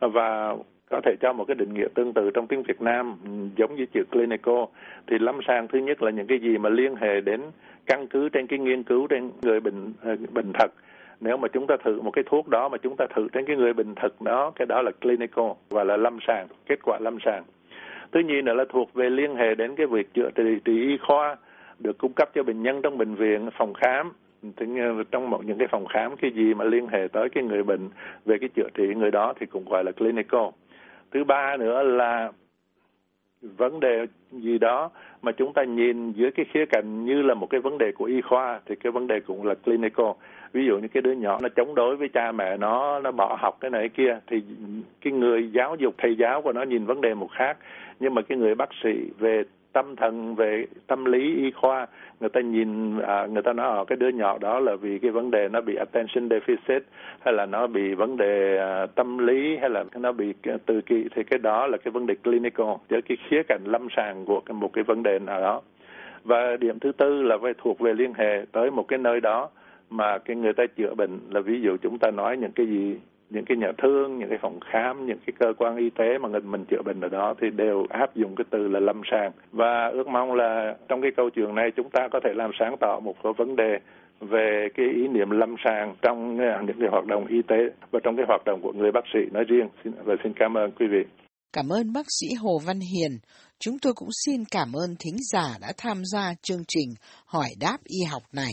và 0.00 0.56
có 0.90 1.00
thể 1.04 1.16
cho 1.20 1.32
một 1.32 1.44
cái 1.44 1.54
định 1.54 1.74
nghĩa 1.74 1.88
tương 1.94 2.12
tự 2.12 2.30
trong 2.30 2.46
tiếng 2.46 2.62
Việt 2.62 2.80
Nam, 2.80 3.16
giống 3.56 3.76
như 3.76 3.86
chữ 3.86 4.04
clinical, 4.10 4.64
thì 5.06 5.18
lâm 5.18 5.38
sàng 5.46 5.68
thứ 5.68 5.78
nhất 5.78 6.02
là 6.02 6.10
những 6.10 6.26
cái 6.26 6.38
gì 6.38 6.58
mà 6.58 6.68
liên 6.68 6.94
hệ 6.96 7.20
đến 7.20 7.40
căn 7.86 8.06
cứ 8.06 8.28
trên 8.28 8.46
cái 8.46 8.58
nghiên 8.58 8.82
cứu 8.82 9.06
trên 9.06 9.30
người 9.42 9.60
bệnh 9.60 9.92
ờ, 10.02 10.16
bệnh 10.32 10.52
thật 10.52 10.70
nếu 11.20 11.36
mà 11.36 11.48
chúng 11.48 11.66
ta 11.66 11.76
thử 11.84 12.00
một 12.00 12.10
cái 12.10 12.24
thuốc 12.26 12.48
đó 12.48 12.68
mà 12.68 12.78
chúng 12.78 12.96
ta 12.96 13.06
thử 13.14 13.28
trên 13.32 13.46
cái 13.46 13.56
người 13.56 13.72
bình 13.72 13.94
thực 14.02 14.22
đó 14.22 14.52
cái 14.56 14.66
đó 14.66 14.82
là 14.82 14.90
clinical 14.90 15.50
và 15.68 15.84
là 15.84 15.96
lâm 15.96 16.18
sàng 16.26 16.46
kết 16.66 16.78
quả 16.82 16.98
lâm 17.00 17.18
sàng. 17.24 17.42
Thứ 18.12 18.20
nhì 18.20 18.42
nữa 18.42 18.54
là 18.54 18.64
thuộc 18.68 18.94
về 18.94 19.10
liên 19.10 19.36
hệ 19.36 19.54
đến 19.54 19.76
cái 19.76 19.86
việc 19.86 20.14
chữa 20.14 20.30
trị, 20.34 20.58
trị 20.64 20.80
y 20.80 20.98
khoa 20.98 21.36
được 21.78 21.98
cung 21.98 22.12
cấp 22.12 22.30
cho 22.34 22.42
bệnh 22.42 22.62
nhân 22.62 22.82
trong 22.82 22.98
bệnh 22.98 23.14
viện 23.14 23.50
phòng 23.58 23.74
khám. 23.74 24.12
Trong 25.10 25.30
một 25.30 25.44
những 25.44 25.58
cái 25.58 25.68
phòng 25.70 25.86
khám 25.86 26.16
cái 26.16 26.30
gì 26.30 26.54
mà 26.54 26.64
liên 26.64 26.86
hệ 26.86 27.08
tới 27.12 27.28
cái 27.28 27.44
người 27.44 27.62
bệnh 27.62 27.88
về 28.24 28.38
cái 28.40 28.48
chữa 28.48 28.68
trị 28.74 28.94
người 28.94 29.10
đó 29.10 29.34
thì 29.40 29.46
cũng 29.46 29.64
gọi 29.68 29.84
là 29.84 29.92
clinical. 29.92 30.46
Thứ 31.10 31.24
ba 31.24 31.56
nữa 31.56 31.82
là 31.82 32.32
vấn 33.42 33.80
đề 33.80 34.06
gì 34.32 34.58
đó 34.58 34.90
mà 35.22 35.32
chúng 35.32 35.52
ta 35.52 35.64
nhìn 35.64 36.12
dưới 36.12 36.30
cái 36.30 36.46
khía 36.52 36.66
cạnh 36.66 37.04
như 37.04 37.22
là 37.22 37.34
một 37.34 37.46
cái 37.50 37.60
vấn 37.60 37.78
đề 37.78 37.92
của 37.92 38.04
y 38.04 38.20
khoa, 38.20 38.60
thì 38.66 38.74
cái 38.76 38.92
vấn 38.92 39.06
đề 39.06 39.20
cũng 39.20 39.46
là 39.46 39.54
clinical. 39.54 40.06
Ví 40.52 40.66
dụ 40.66 40.78
như 40.78 40.88
cái 40.88 41.02
đứa 41.02 41.12
nhỏ 41.12 41.38
nó 41.42 41.48
chống 41.48 41.74
đối 41.74 41.96
với 41.96 42.08
cha 42.08 42.32
mẹ 42.32 42.56
nó 42.56 43.00
nó 43.00 43.10
bỏ 43.10 43.36
học 43.40 43.56
cái 43.60 43.70
này 43.70 43.80
cái 43.80 43.88
kia, 43.88 44.18
thì 44.26 44.42
cái 45.00 45.12
người 45.12 45.50
giáo 45.52 45.76
dục, 45.78 45.94
thầy 45.98 46.16
giáo 46.16 46.42
của 46.42 46.52
nó 46.52 46.62
nhìn 46.62 46.86
vấn 46.86 47.00
đề 47.00 47.14
một 47.14 47.28
khác. 47.32 47.56
Nhưng 48.00 48.14
mà 48.14 48.22
cái 48.22 48.38
người 48.38 48.54
bác 48.54 48.68
sĩ 48.82 48.90
về 49.18 49.42
tâm 49.78 49.96
thần 49.96 50.34
về 50.34 50.66
tâm 50.86 51.04
lý 51.04 51.36
y 51.36 51.50
khoa. 51.50 51.86
Người 52.20 52.28
ta 52.28 52.40
nhìn 52.40 52.98
à, 52.98 53.26
người 53.26 53.42
ta 53.42 53.52
nói 53.52 53.76
ở 53.76 53.84
cái 53.84 53.96
đứa 53.96 54.08
nhỏ 54.08 54.38
đó 54.40 54.60
là 54.60 54.76
vì 54.76 54.98
cái 54.98 55.10
vấn 55.10 55.30
đề 55.30 55.48
nó 55.48 55.60
bị 55.60 55.74
attention 55.74 56.28
deficit 56.28 56.80
hay 57.20 57.34
là 57.34 57.46
nó 57.46 57.66
bị 57.66 57.94
vấn 57.94 58.16
đề 58.16 58.58
à, 58.58 58.86
tâm 58.86 59.18
lý 59.18 59.56
hay 59.56 59.70
là 59.70 59.84
nó 59.94 60.12
bị 60.12 60.34
tự 60.66 60.80
kỷ 60.80 61.04
thì 61.14 61.22
cái 61.24 61.38
đó 61.38 61.66
là 61.66 61.78
cái 61.78 61.92
vấn 61.92 62.06
đề 62.06 62.14
clinical 62.14 62.66
với 62.88 63.02
cái 63.02 63.16
khía 63.28 63.42
cạnh 63.48 63.64
lâm 63.64 63.88
sàng 63.96 64.24
của 64.24 64.40
một 64.48 64.72
cái 64.72 64.84
vấn 64.84 65.02
đề 65.02 65.18
nào 65.18 65.40
đó. 65.40 65.62
Và 66.24 66.56
điểm 66.56 66.78
thứ 66.78 66.92
tư 66.92 67.22
là 67.22 67.38
phải 67.42 67.52
thuộc 67.58 67.80
về 67.80 67.94
liên 67.94 68.12
hệ 68.14 68.44
tới 68.52 68.70
một 68.70 68.88
cái 68.88 68.98
nơi 68.98 69.20
đó 69.20 69.48
mà 69.90 70.18
cái 70.18 70.36
người 70.36 70.52
ta 70.52 70.64
chữa 70.76 70.94
bệnh. 70.94 71.20
Là 71.30 71.40
ví 71.40 71.60
dụ 71.60 71.76
chúng 71.82 71.98
ta 71.98 72.10
nói 72.10 72.36
những 72.36 72.52
cái 72.52 72.66
gì 72.66 72.98
những 73.30 73.44
cái 73.44 73.56
nhà 73.56 73.72
thương, 73.82 74.18
những 74.18 74.28
cái 74.28 74.38
phòng 74.42 74.58
khám, 74.72 75.06
những 75.06 75.18
cái 75.26 75.34
cơ 75.38 75.46
quan 75.58 75.76
y 75.76 75.90
tế 75.90 76.18
mà 76.20 76.28
mình 76.44 76.64
chữa 76.64 76.82
bệnh 76.84 77.00
ở 77.00 77.08
đó 77.08 77.34
thì 77.40 77.46
đều 77.50 77.86
áp 77.88 78.16
dụng 78.16 78.34
cái 78.36 78.44
từ 78.50 78.68
là 78.68 78.80
lâm 78.80 79.00
sàng. 79.10 79.32
Và 79.52 79.88
ước 79.92 80.06
mong 80.06 80.34
là 80.34 80.76
trong 80.88 81.02
cái 81.02 81.10
câu 81.16 81.30
chuyện 81.30 81.54
này 81.54 81.70
chúng 81.76 81.90
ta 81.90 82.08
có 82.12 82.20
thể 82.24 82.30
làm 82.34 82.50
sáng 82.58 82.76
tỏ 82.80 83.00
một 83.00 83.16
số 83.24 83.32
vấn 83.38 83.56
đề 83.56 83.78
về 84.20 84.68
cái 84.74 84.86
ý 84.86 85.08
niệm 85.08 85.30
lâm 85.30 85.54
sàng 85.64 85.94
trong 86.02 86.36
những 86.36 86.76
cái 86.80 86.88
hoạt 86.90 87.06
động 87.06 87.26
y 87.26 87.42
tế 87.48 87.56
và 87.90 88.00
trong 88.04 88.16
cái 88.16 88.24
hoạt 88.28 88.44
động 88.44 88.60
của 88.62 88.72
người 88.72 88.92
bác 88.92 89.04
sĩ 89.14 89.20
nói 89.32 89.44
riêng. 89.48 89.68
Và 90.04 90.14
xin 90.22 90.32
cảm 90.36 90.56
ơn 90.56 90.70
quý 90.72 90.86
vị. 90.90 91.04
Cảm 91.52 91.68
ơn 91.68 91.92
bác 91.92 92.06
sĩ 92.20 92.26
Hồ 92.42 92.58
Văn 92.66 92.80
Hiền. 92.80 93.18
Chúng 93.60 93.78
tôi 93.82 93.92
cũng 93.96 94.08
xin 94.26 94.44
cảm 94.50 94.68
ơn 94.72 94.90
thính 94.98 95.16
giả 95.32 95.48
đã 95.60 95.68
tham 95.78 95.96
gia 96.04 96.34
chương 96.42 96.62
trình 96.68 96.88
Hỏi 97.26 97.48
đáp 97.60 97.78
y 97.84 97.98
học 98.12 98.22
này. 98.32 98.52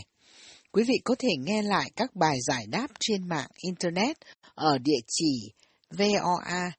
Quý 0.76 0.84
vị 0.88 0.94
có 1.04 1.14
thể 1.18 1.28
nghe 1.38 1.62
lại 1.62 1.90
các 1.96 2.16
bài 2.16 2.38
giải 2.46 2.66
đáp 2.66 2.86
trên 3.00 3.28
mạng 3.28 3.48
Internet 3.56 4.16
ở 4.54 4.78
địa 4.78 5.00
chỉ 5.08 5.52
voa 5.90 6.72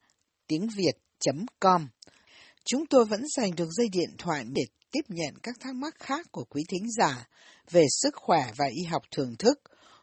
tiếng 0.47 0.67
Việt.com. 0.75 1.87
Chúng 2.65 2.85
tôi 2.85 3.05
vẫn 3.05 3.21
dành 3.37 3.55
được 3.55 3.69
dây 3.71 3.87
điện 3.91 4.09
thoại 4.17 4.43
để 4.55 4.61
tiếp 4.91 5.01
nhận 5.07 5.33
các 5.43 5.55
thắc 5.59 5.75
mắc 5.75 5.95
khác 5.99 6.27
của 6.31 6.43
quý 6.49 6.63
thính 6.69 6.91
giả 6.97 7.27
về 7.71 7.85
sức 8.01 8.15
khỏe 8.15 8.51
và 8.57 8.65
y 8.65 8.83
học 8.83 9.01
thường 9.11 9.35
thức. 9.39 9.59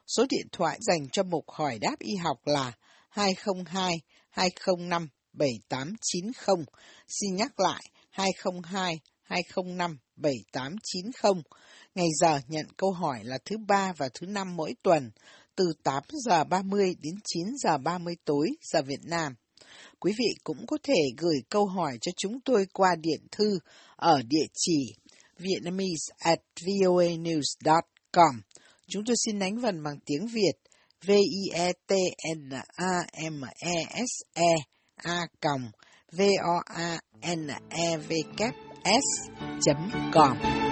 Số 0.06 0.26
điện 0.30 0.46
thoại 0.52 0.78
dành 0.80 1.08
cho 1.12 1.22
mục 1.22 1.44
hỏi 1.50 1.78
đáp 1.78 1.96
y 1.98 2.16
học 2.16 2.38
là 2.44 2.72
202 3.08 4.00
205 4.30 5.08
7890. 5.32 6.64
Xin 7.08 7.36
nhắc 7.36 7.60
lại 7.60 7.82
202 8.10 9.00
205 9.22 9.98
7890. 10.16 11.42
Ngày 11.94 12.08
giờ 12.20 12.40
nhận 12.48 12.66
câu 12.76 12.92
hỏi 12.92 13.24
là 13.24 13.38
thứ 13.44 13.56
ba 13.68 13.92
và 13.96 14.08
thứ 14.14 14.26
năm 14.26 14.56
mỗi 14.56 14.74
tuần, 14.82 15.10
từ 15.56 15.64
8 15.82 16.02
giờ 16.26 16.44
30 16.44 16.94
đến 17.02 17.14
9 17.24 17.42
giờ 17.56 17.78
30 17.78 18.16
tối 18.24 18.48
giờ 18.72 18.82
Việt 18.82 19.04
Nam. 19.04 19.34
Quý 20.00 20.12
vị 20.18 20.34
cũng 20.44 20.66
có 20.66 20.78
thể 20.82 21.02
gửi 21.18 21.36
câu 21.48 21.66
hỏi 21.66 21.98
cho 22.00 22.12
chúng 22.16 22.40
tôi 22.40 22.66
qua 22.72 22.96
điện 23.00 23.20
thư 23.32 23.58
ở 23.96 24.22
địa 24.28 24.46
chỉ 24.54 24.94
vietnamese 25.38 26.14
at 26.18 26.40
voanews.com. 26.60 28.40
Chúng 28.88 29.04
tôi 29.06 29.16
xin 29.26 29.38
đánh 29.38 29.58
vần 29.58 29.82
bằng 29.82 29.98
tiếng 30.06 30.26
Việt 30.26 30.52
V-I-E-T-N-A-M-E-S-E 31.06 31.74
A 34.96 35.26
còng 35.40 35.70
V-O-A-N-E-V 36.12 38.12
s.com 38.84 40.63